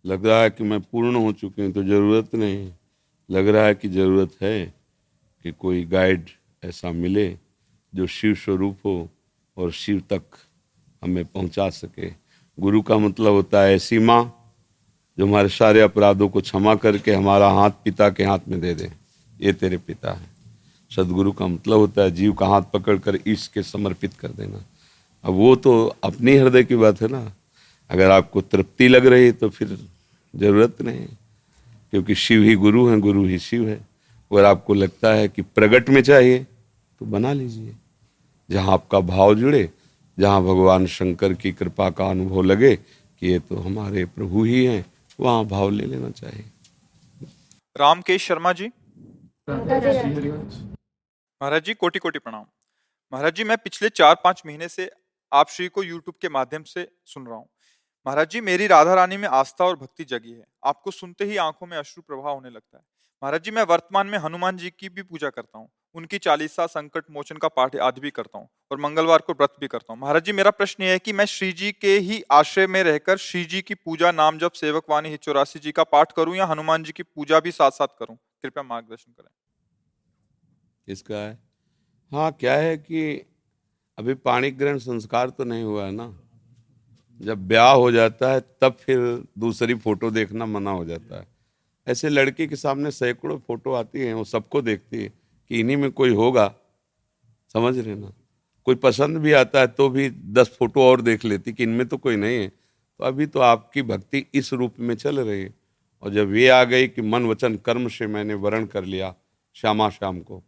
लग 0.05 0.27
रहा 0.27 0.43
है 0.43 0.51
कि 0.51 0.65
मैं 0.65 0.81
पूर्ण 0.81 1.17
हो 1.17 1.33
चुकी 1.33 1.63
हूँ 1.63 1.73
तो 1.73 1.83
ज़रूरत 1.83 2.35
नहीं 2.35 2.73
लग 3.31 3.49
रहा 3.49 3.65
है 3.65 3.75
कि 3.75 3.89
ज़रूरत 3.89 4.37
है 4.43 4.65
कि 5.45 5.53
कोई 5.53 5.85
गाइड 5.85 6.29
ऐसा 6.65 6.93
मिले 6.93 7.39
जो 7.95 8.07
शिव 8.07 8.35
स्वरूप 8.35 8.79
हो 8.85 9.09
और 9.57 9.73
शिव 9.73 10.01
तक 10.01 10.23
हमें 11.03 11.25
पहुँचा 11.25 11.69
सके। 11.71 12.11
गुरु 12.59 12.83
का 12.83 12.99
मतलब 12.99 13.33
होता 13.33 13.63
है 13.63 13.75
ऐसी 13.75 13.99
माँ 13.99 14.38
जो 15.19 15.27
हमारे 15.27 15.49
सारे 15.49 15.81
अपराधों 15.81 16.29
को 16.29 16.41
क्षमा 16.41 16.75
करके 16.77 17.13
हमारा 17.13 17.49
हाथ 17.51 17.71
पिता 17.85 18.09
के 18.11 18.25
हाथ 18.25 18.49
में 18.49 18.61
दे 18.61 18.75
दे, 18.75 18.91
ये 19.41 19.53
तेरे 19.53 19.77
पिता 19.79 20.13
है। 20.13 20.27
सदगुरु 20.91 21.33
का 21.33 21.47
मतलब 21.47 21.79
होता 21.79 22.03
है 22.03 22.11
जीव 22.11 22.33
का 22.33 22.47
हाथ 22.47 22.63
पकड़ 22.73 22.97
कर 22.99 23.19
ईश 23.29 23.47
के 23.49 23.63
समर्पित 23.63 24.13
कर 24.15 24.29
देना। 24.31 24.65
अब 25.25 25.35
वो 25.35 25.55
तो 25.57 25.73
अपनी 26.05 26.37
हृदय 26.37 26.65
की 26.65 26.77
बात 26.77 27.01
है 27.03 27.09
ना। 27.09 27.21
अगर 27.91 28.11
आपको 28.11 28.41
तृप्ति 28.43 28.89
लग 28.89 29.07
रही 29.07 29.33
तो 29.33 29.49
फिर 29.49 29.79
ज़रूरत 30.35 30.83
नहीं, 30.83 31.07
क्योंकि 31.93 32.15
शिव 32.15 32.43
ही 32.43 32.55
गुरु 32.57 32.87
हैं, 32.89 33.01
गुरु 33.01 33.25
ही 33.27 33.39
शिव 33.39 33.69
है। 33.69 33.77
अगर 34.31 34.45
आपको 34.45 34.75
लगता 34.75 35.13
है 35.15 35.29
कि 35.29 35.43
प्रगट 35.43 35.89
में 35.91 36.01
चाहिए 36.03 36.39
तो 37.01 37.07
बना 37.07 37.33
लीजिए। 37.33 37.75
जहाँ 38.49 38.73
आपका 38.73 39.01
भाव 39.03 39.35
जुड़े, 39.35 39.69
जहाँ 40.19 40.43
भगवान 40.43 40.87
शंकर 40.89 41.33
की 41.35 41.53
कृपा 41.53 41.89
का 41.91 42.07
अनुभव 42.07 42.43
लगे 42.43 42.75
कि 42.77 43.27
ये 43.27 43.39
तो 43.41 43.57
हमारे 43.59 44.05
प्रभु 44.07 44.45
ही 44.45 44.65
हैं 44.65 44.85
वहाँ 45.19 45.45
भाव 45.45 45.71
ले 45.71 45.87
लेना 45.87 46.11
चाहिए। 46.11 46.45
रामकेश 47.77 48.27
शर्मा 48.27 48.53
जी। 48.53 48.71
महाराज 51.41 51.65
जी 51.65 51.75
कोटि 51.75 51.99
कोटि 51.99 52.19
प्रणाम। 52.19 52.45
महाराज 53.13 53.35
जी 53.35 53.45
मैं 53.45 53.57
पिछले 53.59 53.89
चार 53.89 54.15
पाँच 54.15 54.43
महीने 54.47 54.69
से 54.69 54.91
आप 55.33 55.49
श्री 55.49 55.69
को 55.69 55.83
यूट्यूब 55.83 56.15
के 56.23 56.29
माध्यम 56.29 56.63
से 56.63 56.87
सुन 57.07 57.27
रहा 57.27 57.37
हूँ। 57.37 57.49
महाराज 58.07 58.31
जी 58.31 58.41
मेरी 58.41 58.67
राधा 58.67 58.95
रानी 58.95 59.17
में 59.17 59.29
आस्था 59.29 59.65
और 59.65 59.77
भक्ति 59.77 60.05
जगी 60.05 60.33
है। 60.33 60.45
आपको 60.65 60.91
सुनते 60.91 61.25
ही 61.25 61.37
आँखों 61.37 61.67
में 61.67 61.77
अश्रु 61.79 62.03
प्रभाव 62.03 62.35
होने 62.35 62.51
लगता 62.51 62.77
है। 62.79 62.85
महाराज 63.23 63.43
जी, 63.43 63.51
मैं 63.51 63.63
वर्तमान 63.63 64.07
में 64.07 64.19
हनुमान 64.19 64.57
जी 64.57 64.71
की 64.71 64.89
भी 64.89 65.03
पूजा 65.03 65.31
करता 65.31 65.59
हूँ। 65.59 65.69
उनकी 65.95 66.19
चालीसा, 66.19 66.67
संकट, 66.67 67.05
मोचन 67.11 67.37
का 67.37 67.49
पाठ 67.49 67.77
आदि 67.77 68.01
भी 68.01 68.11
करता 68.11 68.39
हूँ 68.39 68.49
और 68.71 68.81
मंगलवार 68.81 69.19
को 69.19 69.33
व्रत 69.33 69.55
भी 69.61 69.67
करता 69.67 69.93
हूँ। 69.93 70.01
महाराज 70.01 70.25
जी, 70.25 70.33
मेरा 70.33 70.51
प्रश्न 70.51 70.83
यह 70.83 70.91
है 70.91 70.99
कि 70.99 71.13
मैं 71.13 71.25
श्री 71.25 71.53
जी 71.53 71.73
के 71.73 71.99
ही 71.99 72.23
आश्रय 72.31 72.67
में 72.67 72.83
रहकर 72.83 73.17
श्री 73.17 73.45
जी 73.45 73.63
की 73.63 73.75
पूजा 73.75 74.13
नाम 74.13 74.39
जब 74.39 74.53
सेवक 74.53 74.85
वाणी 74.91 75.17
चौरासी 75.17 75.59
जी 75.59 75.73
का 75.73 75.85
पाठ 75.85 76.13
करूँ 76.13 76.37
या 76.37 76.47
हनुमान 76.47 76.83
जी 76.83 76.93
की 76.93 77.03
पूजा 77.03 77.41
भी 77.41 77.51
साथ 77.51 77.71
साथ 77.71 77.89
करूँ? 77.99 78.17
कृपया 78.17 78.63
मार्गदर्शन 78.63 79.13
करें। 79.13 79.31
इसका 80.89 81.17
है? 81.17 81.39
हाँ 82.13 82.33
क्या 82.33 82.55
है 82.55 82.77
कि 82.77 83.27
अभी 83.99 84.15
पाणी 84.15 84.51
ग्रहण 84.51 84.79
संस्कार 84.79 85.31
तो 85.31 85.45
नहीं 85.45 85.63
हुआ 85.63 85.85
है 85.85 85.93
ना? 85.93 86.19
जब 87.21 87.49
ब्याह 87.49 87.73
हो 87.73 87.91
जाता 87.93 88.33
है, 88.33 88.41
तब 88.41 88.73
फिर 88.73 89.25
दूसरी 89.39 89.75
फ़ोटो 89.75 90.11
देखना 90.11 90.47
मना 90.47 90.71
हो 90.71 90.85
जाता 90.85 91.21
है। 91.21 91.38
ऐसे 91.89 92.09
लड़के 92.09 92.47
के 92.47 92.57
सामने 92.57 92.91
सैकड़ों 92.91 93.39
फ़ोटो 93.39 93.73
आती 93.73 94.01
हैं, 94.01 94.15
वो 94.15 94.25
सबको 94.25 94.63
देखती 94.63 95.03
है 95.03 95.09
कि 95.49 95.61
इन्हीं 95.61 95.77
में 95.77 95.93
कोई 95.93 96.15
होगा। 96.15 96.55
समझ 97.53 97.79
रहे 97.79 97.95
ना? 97.95 98.13
कोई 98.65 98.75
पसंद 98.75 99.19
भी 99.19 99.33
आता 99.33 99.61
है 99.61 99.67
तो 99.67 99.89
भी 99.89 100.11
दस 100.11 100.57
फ़ोटो 100.59 100.83
और 100.83 101.01
देख 101.01 101.25
लेती 101.25 101.53
कि 101.53 101.63
इनमें 101.63 101.89
तो 101.89 101.97
कोई 101.97 102.17
नहीं 102.17 102.39
है। 102.39 102.49
तो 102.99 103.05
अभी 103.05 103.27
तो 103.27 103.41
आपकी 103.41 103.83
भक्ति 103.83 104.27
इस 104.35 104.53
रूप 104.53 104.75
में 104.81 104.95
चल 104.95 105.21
रही 105.21 105.43
है। 105.43 105.55
और 106.03 106.11
जब 106.11 106.35
ये 106.35 106.49
आ 106.49 106.65
गई 106.65 106.89
कि 106.89 107.03
मन, 107.03 107.27
वचन, 107.27 107.57
कर्म 107.57 107.89
से 107.89 108.07
मैंने 108.07 108.35
वर्ण 108.35 108.67
कर 108.67 108.85
लिया 108.85 109.15
श्यामा 109.55 109.91
श्याम 109.91 110.21
को, 110.21 110.45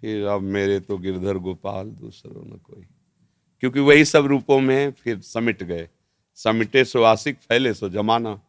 फिर 0.00 0.26
अब 0.26 0.40
मेरे 0.40 0.80
तो 0.80 0.98
गिरधर 0.98 1.38
गोपाल 1.38 1.86
दूसरों 1.86 2.46
न 2.46 2.58
कोई। 2.58 2.86
क्योंकि 3.60 3.80
वही 3.80 4.04
सब 4.04 4.26
रूपों 4.26 4.60
में 4.60 4.90
फिर 4.90 5.20
समिट 5.20 5.62
गए। 5.62 5.88
समिटे 6.34 6.84
सो 6.84 7.02
आशिक 7.02 7.36
फैले 7.36 7.74
सो 7.74 7.88
जमाना। 7.88 8.40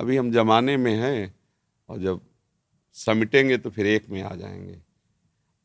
अभी 0.00 0.16
हम 0.16 0.32
जमाने 0.32 0.76
में 0.76 0.94
हैं 0.94 1.35
और 1.88 1.98
जब 1.98 2.20
समिटेंगे 2.92 3.56
तो 3.58 3.70
फिर 3.70 3.86
एक 3.86 4.10
में 4.10 4.22
आ 4.22 4.34
जाएँगे। 4.34 4.78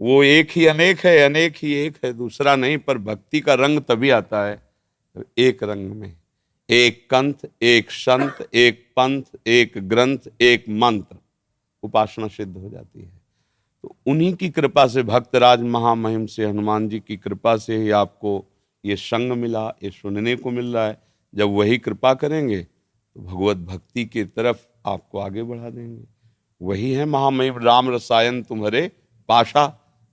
वो 0.01 0.23
एक 0.23 0.51
ही 0.51 0.65
अनेक 0.65 0.99
है, 0.99 1.19
अनेक 1.19 1.53
ही 1.57 1.73
एक 1.73 1.97
है, 2.05 2.13
दूसरा 2.13 2.55
नहीं, 2.55 2.77
पर 2.77 2.97
भक्ति 2.97 3.39
का 3.39 3.53
रंग 3.53 3.79
तभी 3.79 4.09
आता 4.09 4.45
है 4.45 4.69
एक 5.37 5.63
रंग 5.63 5.91
में। 5.91 6.17
एक 6.69 7.07
कंथ 7.09 7.33
एक 7.61 7.91
संत, 7.91 8.49
एक 8.53 8.85
पंथ, 8.95 9.23
एक 9.47 9.71
ग्रंथ, 9.77 10.17
एक 10.41 10.65
मंत्र, 10.69 11.17
उपासना 11.83 12.27
सिद्ध 12.27 12.57
हो 12.57 12.69
जाती 12.69 13.01
है। 13.01 13.21
तो 13.83 13.95
उन्हीं 14.05 14.33
की 14.33 14.49
कृपा 14.49 14.87
से 14.87 15.03
भक्तराज 15.03 15.61
महामहिम 15.61 16.25
से, 16.25 16.45
हनुमान 16.45 16.89
जी 16.89 16.99
की 16.99 17.17
कृपा 17.17 17.57
से 17.57 17.77
ही 17.77 17.89
आपको 17.89 18.45
ये 18.85 18.95
संग 18.95 19.31
मिला, 19.31 19.67
ये 19.83 19.89
सुनने 19.89 20.35
को 20.35 20.51
मिल 20.51 20.73
रहा 20.73 20.87
है। 20.87 21.01
जब 21.35 21.49
वही 21.49 21.77
कृपा 21.77 22.13
करेंगे 22.13 22.61
तो 22.61 23.21
भगवत 23.21 23.57
भक्ति 23.57 24.05
की 24.05 24.23
तरफ़ 24.23 24.57
आपको 24.85 25.19
आगे 25.19 25.43
बढ़ा 25.43 25.69
देंगे। 25.69 26.03
वही 26.61 26.91
है 26.91 27.05
महामहिम 27.05 27.57
राम 27.57 27.89
रसायन 27.89 28.41
तुम्हारे 28.43 28.87
पाशा। 29.29 29.67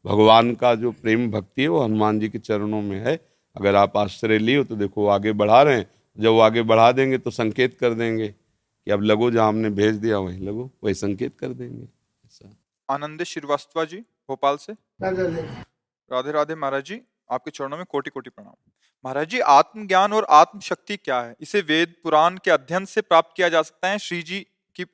भगवान 0.05 0.55
का 0.55 0.75
जो 0.75 0.91
प्रेम 0.93 1.31
भक्ति 1.31 1.63
है 1.63 1.69
वो 1.69 1.83
हनुमान 1.85 2.19
जी 2.21 2.29
के 2.29 2.39
चरणों 2.39 2.81
में 2.83 2.99
है। 3.01 3.15
अगर 3.57 3.75
आप 3.75 3.97
आश्रय 3.97 4.39
लिए 4.39 4.65
तो 4.65 4.77
देखो 4.77 5.07
आगे 5.09 5.33
बढ़ा 5.33 5.63
रहे 5.63 5.77
हैं। 5.77 5.87
जब 6.19 6.31
वो 6.31 6.41
आगे 6.41 6.63
बढ़ा 6.63 6.91
देंगे 6.93 7.19
तो 7.19 7.31
संकेत 7.31 7.79
कर 7.79 7.95
देंगे 7.95 8.29
कि 8.29 8.91
अब 8.91 9.03
लगो 9.03 9.31
जहाँ 9.31 9.49
हमने 9.49 9.71
भेज 9.71 9.95
दिया, 9.95 10.19
वहीं 10.19 10.41
लगो, 10.41 10.71
वही 10.85 10.95
संकेत 10.95 11.39
कर 11.39 11.49
देंगे। 11.49 11.87
आनंद 12.89 13.23
श्रीवास्तव 13.23 13.85
जी, 13.85 13.97
भोपाल 14.29 14.57
से। 14.57 14.73
राधे 15.03 16.33
राधे 16.33 16.55
महाराज 16.55 16.85
जी, 16.85 17.01
आपके 17.31 17.51
चरणों 17.51 17.77
में 17.77 17.85
कोटि 17.87 18.11
कोटि 18.11 18.31
प्रणाम। 18.31 18.55
महाराज 19.05 19.29
जी, 19.29 19.41
आत्मज्ञान 19.41 20.13
और 20.13 20.27
आत्मशक्ति 20.31 20.97
क्या 20.97 21.21
है? 21.21 21.35
इसे 21.41 21.61
वेद 21.61 21.95
पुराण 22.03 22.39
के 22.45 22.51
अध्ययन 22.51 22.85
से 22.85 23.01
प्राप्त 23.01 23.31
किया 23.37 23.49
जा 23.49 23.63
सकता 23.63 23.89
है। 23.89 23.99
श्री 23.99 24.23
जी 24.23 24.47
की 24.81 24.85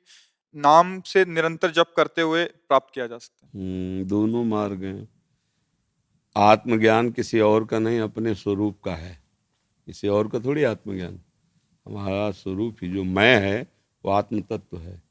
नाम 0.55 1.01
से 1.01 1.25
निरंतर 1.25 1.71
जप 1.71 1.93
करते 1.97 2.21
हुए 2.21 2.45
प्राप्त 2.45 2.93
किया 2.93 3.07
जा 3.07 3.17
सकता 3.17 3.47
है। 3.47 3.63
हम्म, 3.63 4.03
दोनों 4.03 4.43
मार्ग 4.43 4.83
हैं। 4.83 5.09
आत्मज्ञान 6.37 7.09
किसी 7.11 7.39
और 7.39 7.65
का 7.65 7.79
नहीं 7.79 7.99
अपने 7.99 8.35
स्वरूप 8.35 8.81
का 8.85 8.95
है। 8.95 9.23
किसी 9.85 10.07
और 10.07 10.27
का 10.27 10.39
थोड़ी 10.39 10.63
आत्मज्ञान। 10.63 11.19
हमारा 11.87 12.31
स्वरूप 12.31 12.77
ही 12.83 12.89
जो 12.89 13.03
मैं 13.03 13.41
है 13.41 13.67
वो 14.05 14.11
आत्म 14.11 14.41
तत्व 14.41 14.77
है। 14.77 15.03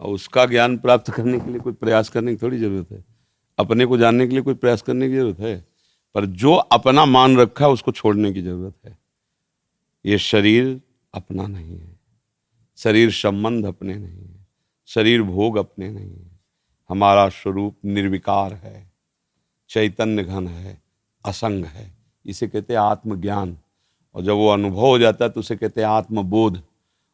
और 0.00 0.14
उसका 0.14 0.46
ज्ञान 0.46 0.78
प्राप्त 0.78 1.10
करने 1.10 1.40
के 1.40 1.50
लिए 1.50 1.60
कोई 1.60 1.72
प्रयास 1.72 2.08
करने 2.08 2.34
की 2.34 2.36
थोड़ी 2.42 2.58
ज़रूरत 2.58 2.92
है। 2.92 3.04
अपने 3.58 3.86
को 3.86 3.98
जानने 3.98 4.26
के 4.26 4.32
लिए 4.32 4.42
कोई 4.42 4.54
प्रयास 4.54 4.82
करने 4.82 5.08
की 5.08 5.16
ज़रूरत 5.16 5.38
है। 5.38 5.66
पर 6.14 6.26
जो 6.26 6.54
अपना 6.54 7.04
मान 7.04 7.36
रखा 7.36 7.64
है 7.64 7.70
उसको 7.70 7.92
छोड़ने 7.92 8.32
की 8.32 8.42
ज़रूरत 8.42 8.74
है। 8.86 8.98
ये 10.06 10.18
शरीर 10.18 10.80
अपना 11.14 11.46
नहीं 11.46 11.78
है। 11.78 11.91
शरीर 12.82 13.10
संबंध 13.10 13.66
अपने 13.66 13.94
नहीं 13.94 14.28
है 14.28 14.46
शरीर 14.88 15.22
भोग 15.22 15.56
अपने 15.56 15.90
नहीं 15.90 16.10
है। 16.10 16.40
हमारा 16.90 17.28
स्वरूप 17.28 17.76
निर्विकार 17.84 18.52
है 18.54 18.90
चैतन्य 19.70 20.24
घन 20.24 20.48
है 20.48 20.82
असंग 21.24 21.64
है। 21.64 21.92
इसे 22.26 22.48
कहते 22.48 22.72
हैं 22.72 22.80
आत्मज्ञान। 22.80 23.56
और 24.14 24.22
जब 24.22 24.32
वो 24.32 24.48
अनुभव 24.48 24.80
हो 24.80 24.98
जाता 24.98 25.24
है 25.24 25.30
तो 25.30 25.40
उसे 25.40 25.56
कहते 25.56 25.80
हैं 25.80 25.88
आत्मबोध। 25.88 26.62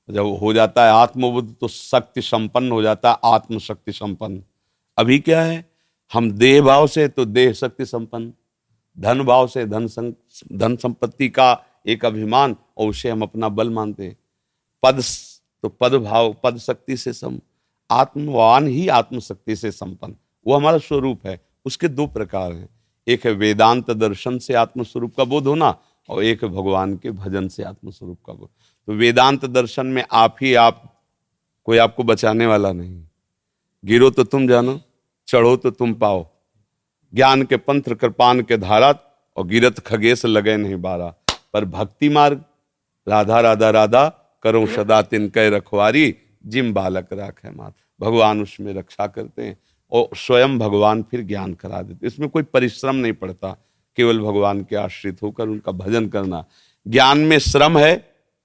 जब 0.09 0.27
हो 0.43 0.53
जाता 0.53 0.85
है 0.85 0.93
आत्मबोध 0.93 1.55
तो 1.59 1.69
शक्ति 1.69 2.23
संपन्न 2.23 2.73
हो 2.73 2.83
जाता 2.83 3.11
है 3.11 3.17
आत्मशक्ति 3.25 3.93
संपन्न। 3.93 4.43
अभी 4.99 5.19
क्या 5.19 5.43
है? 5.43 5.65
हम 6.13 6.31
देह 6.31 6.61
भाव 6.63 6.87
से 6.87 7.09
तो 7.09 7.25
देह 7.25 7.53
शक्ति 7.53 7.87
संपन्न 7.87 8.33
धन 8.99 9.23
भाव 9.23 9.47
से 9.47 9.67
धन 9.67 9.87
सं, 9.87 10.11
धन 10.53 10.77
संपत्ति 10.77 11.29
का 11.29 11.65
एक 11.87 12.05
अभिमान 12.05 12.57
और 12.77 12.89
उसे 12.89 13.11
हम 13.11 13.23
अपना 13.23 13.49
बल 13.49 13.71
मानते 13.71 14.07
हैं। 14.07 14.17
पद 14.83 15.01
तो 15.63 15.69
पद 15.69 15.95
भाव 15.95 16.37
पद 16.43 16.57
शक्ति 16.57 16.97
से 16.97 17.13
सम, 17.13 17.41
आत्मवान 17.91 18.67
ही 18.67 18.89
आत्मशक्ति 18.89 19.57
से 19.57 19.71
संपन्न। 19.71 20.17
वो 20.47 20.57
हमारा 20.57 20.79
स्वरूप 20.79 21.27
है। 21.27 21.41
उसके 21.65 21.89
दो 21.89 22.07
प्रकार 22.07 22.53
हैं। 22.53 22.69
एक 23.09 23.27
है 23.27 23.33
वेदांत 23.33 23.91
दर्शन 23.91 24.39
से 24.39 24.55
आत्मस्वरूप 24.55 25.15
का 25.17 25.25
बोध 25.25 25.47
होना 25.47 25.79
और 26.09 26.25
एक 26.25 26.45
है 26.45 26.51
भगवान 26.51 26.97
के 26.97 27.11
भजन 27.11 27.49
से 27.49 27.63
आत्मस्वरूप 27.63 28.19
का 28.27 28.33
बोध। 28.33 28.49
तो 28.87 28.93
वेदांत 28.93 29.45
दर्शन 29.45 29.87
में 29.87 30.05
आप 30.13 30.37
ही 30.43 30.55
आप, 30.55 31.03
कोई 31.65 31.79
आपको 31.79 32.03
बचाने 32.03 32.47
वाला 32.47 32.73
नहीं। 32.73 33.05
गिरो 33.85 34.11
तो 34.11 34.25
तुम 34.25 34.49
जानो, 34.49 34.81
चढ़ो 35.29 35.57
तो 35.57 35.71
तुम 35.71 35.95
पाओ। 35.95 36.27
ज्ञान 37.15 37.43
के 37.43 37.57
पंथ 37.57 37.83
कृपान 37.83 38.41
के 38.41 38.57
धारा 38.57 38.99
और 39.37 39.47
गिरत 39.47 39.79
खगेश 39.79 40.27
लगे 40.27 40.57
नहीं 40.57 40.77
बारा। 40.77 41.15
पर 41.53 41.65
भक्ति 41.65 42.09
मार्ग, 42.09 42.45
राधा 43.09 43.41
राधा 43.41 43.71
राधा 43.71 44.18
करो 44.43 44.67
सदा 44.69 45.01
तिन 45.05 45.29
कह 45.29 45.49
रखवारी, 45.49 46.15
जिम 46.47 46.73
बालक 46.75 47.13
राख 47.13 47.45
है 47.45 47.55
मात 47.55 47.75
भगवान 48.01 48.43
उसमें 48.43 48.73
रक्षा 48.75 49.07
करते 49.09 49.43
हैं 49.43 49.57
और 49.93 50.17
स्वयं 50.17 50.59
भगवान 50.59 51.03
फिर 51.03 51.23
ज्ञान 51.25 51.55
करा 51.55 51.81
देते 51.83 52.07
इसमें 52.07 52.29
कोई 52.29 52.43
परिश्रम 52.45 52.97
नहीं 52.97 53.13
पड़ता, 53.15 53.51
केवल 53.99 54.21
भगवान 54.21 54.63
के 54.63 54.77
आश्रित 54.77 55.23
होकर 55.23 55.49
उनका 55.49 55.73
भजन 55.75 56.09
करना। 56.09 56.45
ज्ञान 56.87 57.19
में 57.21 57.39
श्रम 57.41 57.79
है 57.79 57.95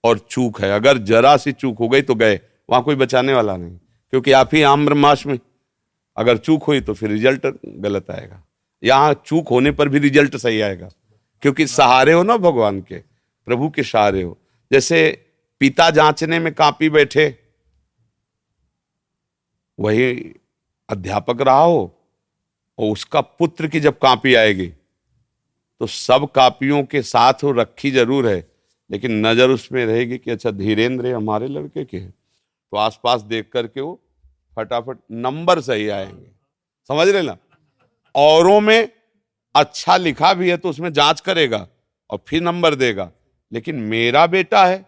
और 0.04 0.20
चूक 0.20 0.62
है। 0.62 0.72
अगर 0.72 0.98
जरा 1.00 1.36
सी 1.38 1.52
चूक 1.54 1.80
हो 1.80 1.90
गई 1.90 2.02
तो 2.02 2.16
गए, 2.16 2.40
वहाँ 2.70 2.84
कोई 2.84 2.96
बचाने 2.96 3.34
वाला 3.34 3.56
नहीं, 3.58 3.78
क्योंकि 4.14 4.32
आप 4.34 4.50
ही 4.54 4.62
आम 4.64 4.86
ब्रह्माश 4.86 5.26
में 5.28 5.38
अगर 6.18 6.38
चूक 6.38 6.64
हुई 6.64 6.82
तो 6.82 6.94
फिर 6.94 7.10
रिज़ल्ट 7.10 7.46
गलत 7.66 8.12
आएगा। 8.12 8.44
यहाँ 8.84 9.14
चूक 9.26 9.50
होने 9.50 9.72
पर 9.72 9.90
भी 9.90 10.00
रिज़ल्ट 10.00 10.36
सही 10.38 10.62
आएगा, 10.62 10.90
क्योंकि 11.44 11.68
सहारे 11.68 12.14
हो 12.14 12.24
ना 12.24 12.38
भगवान 12.40 12.82
के, 12.82 12.98
प्रभु 13.48 13.70
के 13.70 13.84
सहारे 13.84 14.22
हो। 14.22 14.38
जैसे 14.72 15.23
पिता 15.64 15.90
जांचने 15.90 16.38
में 16.40 16.54
कापी 16.54 16.90
बैठे। 16.90 17.26
वही 19.80 20.34
अध्यापक 20.90 21.42
रहा 21.42 21.62
हो 21.62 21.80
और 22.80 22.92
उसका 22.92 23.22
पुत्र 23.22 23.68
की 23.68 23.80
जब 23.80 23.98
कापी 24.00 24.34
आएगी 24.36 24.68
तो 25.82 25.88
सब 25.88 26.28
कापियों 26.32 26.84
के 26.84 27.02
साथ 27.04 27.44
वो 27.44 27.52
रखी 27.52 27.92
ज़रूर 27.92 28.28
है, 28.28 28.46
लेकिन 28.90 29.26
नज़र 29.28 29.50
उसमें 29.50 29.86
रहेगी 29.86 30.18
कि 30.18 30.32
अच्छा 30.32 30.52
धीरेन्द्र 30.52 31.14
हमारे 31.14 31.48
लड़के 31.50 31.86
के 31.86 31.98
हैं। 31.98 32.12
तो 32.12 32.78
आसपास 32.80 33.22
देख 33.24 33.50
करके 33.54 33.82
वो 33.82 34.00
फटाफट 34.58 34.98
नंबर 35.12 35.62
सही 35.62 35.90
आएँगे। 35.90 36.32
समझ 36.90 37.08
रहे 37.10 37.22
ना? 37.22 37.38
औरों 38.16 38.62
में 38.62 38.90
अच्छा 39.56 39.98
लिखा 39.98 40.34
भी 40.34 40.50
है 40.50 40.58
तो 40.58 40.70
उसमें 40.70 40.94
जाँच 40.94 41.22
करेगा 41.22 41.68
और 42.10 42.24
फिर 42.28 42.42
नंबर 42.44 42.76
देगा। 42.78 43.12
लेकिन 43.52 43.76
मेरा 43.76 44.28
बेटा 44.30 44.66
है 44.66 44.86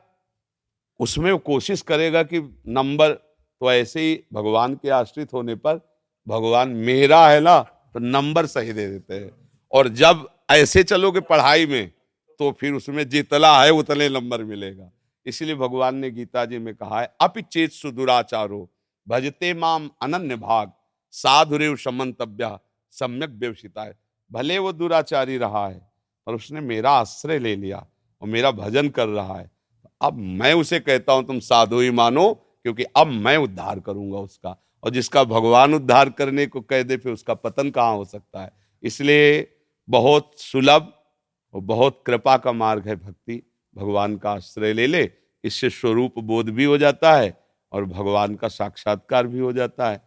उसमें 0.99 1.31
वो 1.31 1.37
कोशिश 1.37 1.81
करेगा 1.81 2.23
कि 2.23 2.39
नंबर 2.67 3.11
तो 3.11 3.71
ऐसे 3.71 4.01
ही 4.01 4.19
भगवान 4.33 4.75
के 4.75 4.89
आश्रित 4.89 5.33
होने 5.33 5.55
पर 5.55 5.79
भगवान 6.27 6.69
मेरा 6.69 7.27
है 7.27 7.39
ना 7.41 7.59
तो 7.61 7.99
नंबर 7.99 8.45
सही 8.45 8.73
दे 8.73 8.87
देते 8.87 9.13
हैं। 9.13 9.31
और 9.71 9.87
जब 9.89 10.27
ऐसे 10.51 10.83
चलोगे 10.83 11.19
पढ़ाई 11.21 11.65
में 11.65 11.91
तो 12.39 12.51
फिर 12.51 12.73
उसमें 12.73 13.07
जितला 13.09 13.63
है 13.63 13.71
उतने 13.71 14.09
नंबर 14.09 14.43
मिलेगा। 14.43 14.91
इसलिए 15.25 15.55
भगवान 15.55 15.95
ने 15.95 16.09
गीता 16.11 16.45
जी 16.45 16.57
में 16.57 16.73
कहा 16.75 17.01
है, 17.01 17.13
अपिचेत 17.21 17.71
सुदुराचारो, 17.71 18.69
भजते 19.07 19.53
माम 19.53 19.89
अनन्य 20.01 20.35
भाग, 20.35 20.71
साधुरेव 21.13 21.75
समन्तव्य 21.75 22.57
सम्यक 22.93 23.29
व्यवसिता 23.31 23.83
है 23.83 23.93
भले 24.31 24.57
वो 24.57 24.71
दुराचारी 24.73 25.37
रहा 25.37 25.67
है, 25.67 25.79
पर 26.27 26.33
उसने 26.33 26.61
मेरा 26.61 26.91
आश्रय 26.91 27.39
ले 27.39 27.55
लिया 27.55 27.85
और 28.21 28.27
मेरा 28.27 28.51
भजन 28.51 28.89
कर 28.89 29.07
रहा 29.07 29.35
है। 29.35 29.49
अब 30.01 30.17
मैं 30.17 30.53
उसे 30.53 30.79
कहता 30.79 31.13
हूँ, 31.13 31.25
तुम 31.27 31.39
साधु 31.39 31.79
ही 31.79 31.91
मानो, 31.91 32.33
क्योंकि 32.33 32.83
अब 32.83 33.07
मैं 33.07 33.37
उद्धार 33.37 33.79
करूँगा 33.79 34.17
उसका। 34.17 34.55
और 34.83 34.91
जिसका 34.91 35.23
भगवान 35.23 35.73
उद्धार 35.73 36.09
करने 36.09 36.45
को 36.45 36.61
कह 36.61 36.83
दे, 36.83 36.97
फिर 36.97 37.11
उसका 37.13 37.33
पतन 37.33 37.69
कहाँ 37.69 37.95
हो 37.95 38.05
सकता 38.05 38.41
है? 38.41 38.51
इसलिए 38.83 39.47
बहुत 39.87 40.31
सुलभ 40.37 40.91
और 41.53 41.61
बहुत 41.61 42.03
कृपा 42.05 42.37
का 42.37 42.51
मार्ग 42.51 42.87
है 42.87 42.95
भक्ति। 42.95 43.41
भगवान 43.75 44.15
का 44.17 44.31
आश्रय 44.31 44.73
ले 44.73 44.87
ले, 44.87 45.09
इससे 45.43 45.69
स्वरूप 45.69 46.19
बोध 46.19 46.49
भी 46.49 46.63
हो 46.63 46.77
जाता 46.77 47.13
है 47.13 47.37
और 47.71 47.85
भगवान 47.85 48.35
का 48.35 48.47
साक्षात्कार 48.47 49.27
भी 49.27 49.39
हो 49.39 49.53
जाता 49.53 49.89
है। 49.89 50.01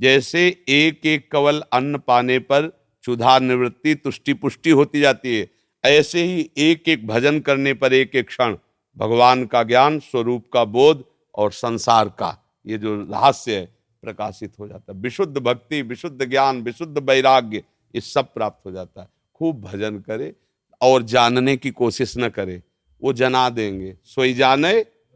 जैसे 0.00 0.46
एक 0.68 1.06
एक 1.06 1.30
कवल 1.32 1.62
अन्न 1.72 1.98
पाने 1.98 2.38
पर 2.38 2.66
क्षुधा 2.66 3.38
निवृत्ति, 3.38 3.94
तुष्टि 3.94 4.34
पुष्टि 4.34 4.70
होती 4.70 5.00
जाती 5.00 5.36
है, 5.36 5.48
ऐसे 5.84 6.22
ही 6.24 6.50
एक 6.58 6.88
एक 6.88 7.06
भजन 7.06 7.40
करने 7.40 7.74
पर 7.74 7.92
एक 7.92 8.14
एक 8.14 8.28
क्षण 8.28 8.56
भगवान 8.98 9.44
का 9.46 9.62
ज्ञान 9.62 9.98
स्वरूप 10.00 10.44
का 10.52 10.64
बोध 10.64 11.04
और 11.34 11.52
संसार 11.52 12.08
का। 12.08 12.36
ये 12.66 12.78
जो 12.78 12.94
रहस्य 13.02 13.56
है 13.56 13.64
प्रकाशित 14.02 14.58
हो 14.58 14.68
जाता 14.68 14.92
है। 14.92 14.98
विशुद्ध 15.00 15.38
भक्ति 15.38 15.82
विशुद्ध 15.82 16.24
ज्ञान 16.24 16.60
विशुद्ध 16.62 16.98
वैराग्य 16.98 17.62
ये 17.94 18.00
सब 18.00 18.32
प्राप्त 18.34 18.66
हो 18.66 18.72
जाता 18.72 19.00
है। 19.02 19.08
खूब 19.34 19.60
भजन 19.60 19.98
करे 19.98 20.34
और 20.80 21.02
जानने 21.02 21.56
की 21.56 21.70
कोशिश 21.70 22.16
न 22.18 22.28
करे। 22.28 22.62
वो 23.02 23.12
जना 23.12 23.48
देंगे। 23.50 23.96
सोई 24.04 24.34
जाने 24.34 24.74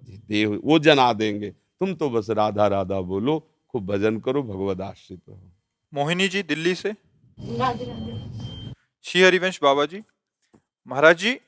देव 0.09 0.61
वो 0.65 0.79
जना 0.79 1.13
देंगे। 1.13 1.51
तुम 1.51 1.95
तो 1.95 2.11
बस 2.11 2.31
राधा 2.31 2.67
राधा 2.67 3.01
बोलो 3.01 3.39
खूब 3.69 3.87
भजन 3.87 4.19
करो 4.21 4.43
भगवत 4.43 4.81
आश्रित 4.81 5.21
रहो। 5.29 5.51
मोहिनी 5.93 6.29
जी 6.29 6.43
दिल्ली 6.43 6.75
से? 6.75 6.93
श्री 9.05 9.23
हरिवंश 9.23 9.59
बाबा 9.63 9.85
जी। 9.87 10.03
महाराज 10.87 11.19
जी 11.19 11.39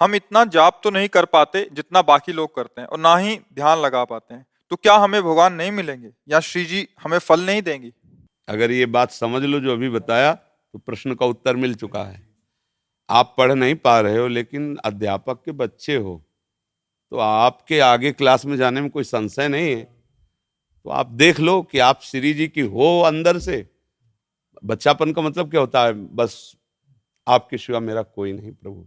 हम 0.00 0.14
इतना 0.14 0.44
जाप 0.46 0.80
तो 0.84 0.90
नहीं 0.90 1.08
कर 1.08 1.24
पाते 1.24 1.68
जितना 1.72 2.02
बाकी 2.02 2.32
लोग 2.32 2.54
करते 2.54 2.80
हैं 2.80 2.88
और 2.88 2.98
ना 2.98 3.16
ही 3.16 3.36
ध्यान 3.54 3.78
लगा 3.78 4.04
पाते 4.04 4.34
हैं। 4.34 4.44
तो 4.70 4.76
क्या 4.76 4.94
हमें 4.94 5.22
भगवान 5.22 5.54
नहीं 5.54 5.70
मिलेंगे? 5.72 6.10
या 6.28 6.40
श्री 6.40 6.64
जी 6.64 6.86
हमें 7.02 7.18
फल 7.18 7.40
नहीं 7.40 7.62
देंगे? 7.62 7.92
अगर 8.48 8.70
ये 8.70 8.86
बात 8.88 9.10
समझ 9.10 9.42
लो 9.42 9.60
जो 9.60 9.72
अभी 9.72 9.88
बताया 9.90 10.32
तो 10.32 10.78
प्रश्न 10.78 11.14
का 11.14 11.26
उत्तर 11.26 11.56
मिल 11.56 11.74
चुका 11.74 12.02
है। 12.04 12.26
आप 13.08 13.34
पढ़ 13.38 13.52
नहीं 13.52 13.74
पा 13.74 13.98
रहे 14.00 14.16
हो, 14.16 14.26
लेकिन 14.28 14.76
अध्यापक 14.84 15.42
के 15.44 15.52
बच्चे 15.52 15.96
हो 15.96 16.22
तो 17.12 17.18
आपके 17.18 17.78
आगे 17.80 18.12
क्लास 18.12 18.44
में 18.44 18.56
जाने 18.56 18.80
में 18.80 18.90
कोई 18.90 19.04
संशय 19.04 19.48
नहीं 19.48 19.70
है। 19.70 19.82
तो 19.82 20.90
आप 20.90 21.06
देख 21.06 21.40
लो 21.40 21.60
कि 21.62 21.78
आप 21.78 22.00
श्री 22.02 22.32
जी 22.34 22.48
की 22.48 22.60
हो 22.62 23.00
अंदर 23.00 23.38
से। 23.38 23.66
बच्चापन 24.64 25.12
का 25.12 25.22
मतलब 25.22 25.50
क्या 25.50 25.60
होता 25.60 25.84
है? 25.84 25.92
बस 25.92 26.56
आपके 27.26 27.58
सिवा 27.58 27.80
मेरा 27.80 28.02
कोई 28.02 28.32
नहीं 28.32 28.52
प्रभु। 28.52 28.86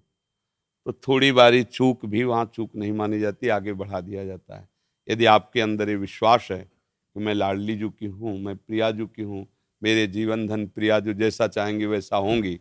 तो 0.86 0.92
थोड़ी 1.08 1.32
बारी 1.32 1.64
चूक 1.64 2.06
भी 2.06 2.24
वहाँ 2.24 2.52
चूक 2.56 2.76
नहीं 2.76 2.92
मानी 2.92 3.20
जाती, 3.20 3.48
आगे 3.50 3.74
बढ़ा 3.74 4.00
दिया 4.02 4.26
जाता 4.26 4.58
है। 4.58 4.68
यदि 5.08 5.26
आपके 5.28 5.62
अंदर 5.62 5.90
ये 5.90 5.96
विश्वास 5.98 6.48
है 6.52 6.60
कि 6.60 7.20
मैं 7.20 7.34
लाडली 7.34 7.76
जू 7.76 7.90
की 7.90 8.06
हूँ, 8.06 8.38
मैं 8.40 8.56
प्रिया 8.58 8.92
जू 8.92 9.06
की 9.08 9.22
हूँ, 9.22 9.46
मेरे 9.82 10.06
जीवन 10.08 10.48
धन 10.48 10.66
प्रिया 10.68 11.00
जो 11.00 11.14
जैसा 11.14 11.48
चाहेंगे 11.48 11.86
वैसा 11.88 12.18
होंगी 12.18 12.60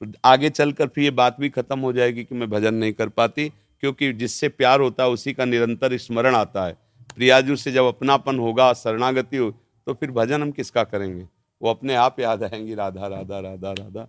तो 0.00 0.06
आगे 0.24 0.48
चलकर 0.50 0.86
फिर 0.86 1.04
ये 1.04 1.10
बात 1.12 1.36
भी 1.40 1.48
खत्म 1.50 1.78
हो 1.78 1.92
जाएगी 1.92 2.24
कि 2.24 2.34
मैं 2.34 2.48
भजन 2.50 2.74
नहीं 2.74 2.92
कर 2.92 3.08
पाती, 3.10 3.48
क्योंकि 3.82 4.12
जिससे 4.14 4.48
प्यार 4.50 4.80
होता 4.80 5.02
है 5.02 5.10
उसी 5.10 5.32
का 5.32 5.44
निरंतर 5.44 5.96
स्मरण 5.98 6.34
आता 6.34 6.64
है। 6.66 6.76
प्रियाजू 7.16 7.56
से 7.56 7.72
जब 7.72 7.84
अपनापन 7.86 8.38
होगा, 8.38 8.72
शरणागति 8.74 9.36
हो 9.36 9.50
तो 9.50 9.94
फिर 9.94 10.10
भजन 10.10 10.42
हम 10.42 10.50
किसका 10.50 10.84
करेंगे? 10.84 11.26
वो 11.60 11.70
अपने 11.70 11.94
आप 11.96 12.20
याद 12.20 12.42
आएँगी, 12.44 12.74
राधा 12.74 13.06
राधा 13.06 13.38
राधा 13.40 13.72
राधा। 13.72 14.08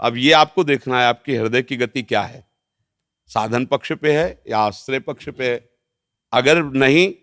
अब 0.00 0.16
ये 0.16 0.32
आपको 0.32 0.64
देखना 0.64 1.00
है, 1.00 1.06
आपकी 1.06 1.34
हृदय 1.34 1.62
की 1.62 1.76
गति 1.76 2.02
क्या 2.02 2.22
है? 2.22 2.44
साधन 3.26 3.64
पक्ष 3.66 3.92
पे 3.92 4.12
है 4.12 4.42
या 4.48 4.58
आश्रय 4.58 5.00
पक्ष 5.00 5.28
पे 5.28 5.50
है। 5.50 5.68
अगर 6.32 6.62
नहीं, 6.62 7.14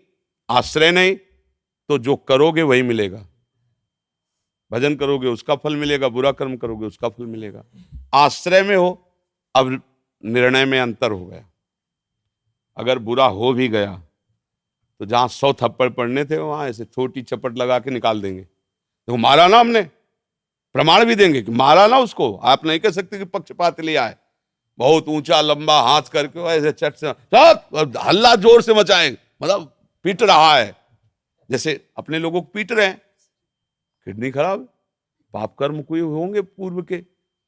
आश्रय 0.50 0.90
नहीं 0.90 1.16
तो 1.90 1.98
जो 1.98 2.16
करोगे 2.16 2.62
वही 2.62 2.82
मिलेगा। 2.82 3.26
भजन 4.70 4.94
करोगे, 4.96 5.28
उसका 5.28 5.54
फल 5.54 5.76
मिलेगा, 5.76 6.08
बुरा 6.08 6.32
कर्म 6.32 6.56
करोगे, 6.56 6.86
उसका 6.86 7.08
फल 7.08 7.26
मिलेगा। 7.26 7.64
आश्रय 8.14 8.62
में 8.62 8.76
हो, 8.76 9.12
अब 9.54 9.82
निर्णय 10.24 10.64
में 10.64 10.78
अंतर 10.80 11.10
हो 11.10 11.26
गया। 11.26 11.44
अगर 12.76 12.98
बुरा 12.98 13.26
हो 13.26 13.52
भी 13.52 13.68
गया 13.68 14.00
तो 15.00 15.06
जहाँ 15.06 15.28
सौ 15.28 15.52
थप्पड़ 15.52 15.88
पड़ने 15.88 16.24
थे, 16.24 16.36
वहाँ 16.36 16.68
ऐसे 16.68 16.84
छोटी 16.84 17.22
चपट 17.22 17.56
लगा 17.58 17.78
के 17.78 17.90
निकाल 17.90 18.20
देंगे। 18.22 18.42
तो 18.42 19.16
मारा 19.16 19.46
ना 19.48 19.60
हमने। 19.60 19.82
प्रमाण 20.74 21.04
भी 21.04 21.14
देंगे 21.14 21.42
कि 21.42 21.50
मारा 21.50 21.86
ना 21.86 21.98
उसको। 21.98 22.34
आप 22.36 22.64
नहीं 22.64 22.80
कह 22.80 22.90
सकते 22.90 23.18
कि 23.18 23.24
पक्षपात 23.24 23.80
लिया 23.80 24.06
है 24.06 24.18
बहुत 24.78 25.08
ऊँचा 25.08 25.40
लंबा 25.40 25.80
हाथ 25.80 26.02
करके 26.02 26.40
ऐसे 26.40 26.72
चट 26.72 26.94
से 26.94 27.06
हल्ला 27.98 28.34
ज़ोर 28.34 28.62
से 28.62 28.74
मचाए 28.74 29.10
मतलब 29.42 29.72
पीट 30.04 30.22
रहा 30.22 30.56
है। 30.56 30.74
जैसे 31.50 31.88
अपने 31.96 32.18
लोगों 32.18 32.42
को 32.42 32.48
पीट 32.54 32.72
रहे 32.72 32.86
हैं। 32.86 33.00
किडनी 34.04 34.30
खराब, 34.30 34.68
पाप 35.34 35.56
कर्म 35.58 35.82
कोई 35.82 36.00
होंगे 36.00 36.40
पूर्व 36.40 36.82
के, 36.82 36.96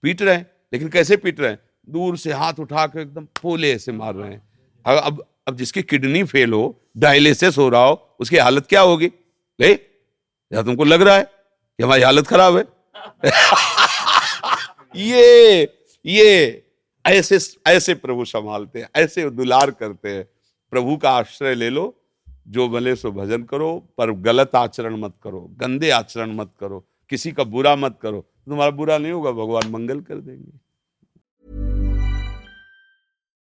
पीट 0.03 0.23
रहे 0.23 0.35
हैं। 0.35 0.51
लेकिन 0.73 0.89
कैसे 0.89 1.17
पीट 1.17 1.41
रहे 1.41 1.51
हैं? 1.51 1.59
दूर 1.89 2.17
से 2.19 2.33
हाथ 2.33 2.55
उठा 2.59 2.87
के 2.87 3.03
एकदम 3.03 3.25
पोले 3.25 3.73
ऐसे 3.73 3.93
मार 3.93 4.15
रहे 4.15 4.31
हैं। 4.33 4.43
अब 4.87 5.25
अब 5.49 5.57
जिसकी 5.57 5.83
किडनी 5.83 6.25
फेल 6.25 6.53
हो, 6.53 6.81
डायलिसिस 6.97 7.59
हो 7.59 7.69
रहा 7.69 7.85
हो, 7.85 8.17
उसकी 8.21 8.37
हालत 8.37 8.67
क्या 8.67 8.81
होगी? 8.81 9.11
ले 9.61 9.73
या 10.53 10.63
तुमको 10.63 10.85
लग 10.85 11.03
रहा 11.03 11.17
है 11.17 11.23
कि 11.23 11.83
हमारी 11.85 12.03
हालत 12.03 12.27
खराब 12.27 12.57
है? 12.57 12.65
ये 14.97 15.63
ये। 16.07 16.66
ऐसे 17.07 17.39
ऐसे 17.67 17.95
प्रभु 17.95 18.25
संभालते 18.25 18.79
हैं, 18.79 18.89
ऐसे 18.97 19.31
दुलार 19.31 19.71
करते 19.71 20.09
हैं। 20.09 20.29
प्रभु 20.71 20.97
का 20.97 21.11
आश्रय 21.11 21.55
ले 21.55 21.71
लो, 21.71 22.03
जो 22.49 22.69
भले 22.69 22.97
सो 22.97 23.13
भजन 23.13 23.43
करो, 23.43 23.89
पर 23.99 24.11
गलत 24.11 24.57
आचरण 24.57 24.97
मत 24.97 25.15
करो, 25.23 25.41
गंदे 25.41 25.91
आचरण 25.91 26.35
मत 26.35 26.53
करो, 26.61 26.87
किसी 27.11 27.33
का 27.33 27.45
बुरा 27.45 27.77
मत 27.77 27.99
करो। 28.03 28.21
तुम्हारा 28.21 28.71
बुरा 28.71 28.99
नहीं 28.99 29.13
होगा, 29.13 29.31
भगवान 29.31 29.71
मंगल 29.71 30.01
कर 30.01 30.15
देंगे। 30.15 30.66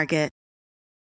Market. 0.00 0.39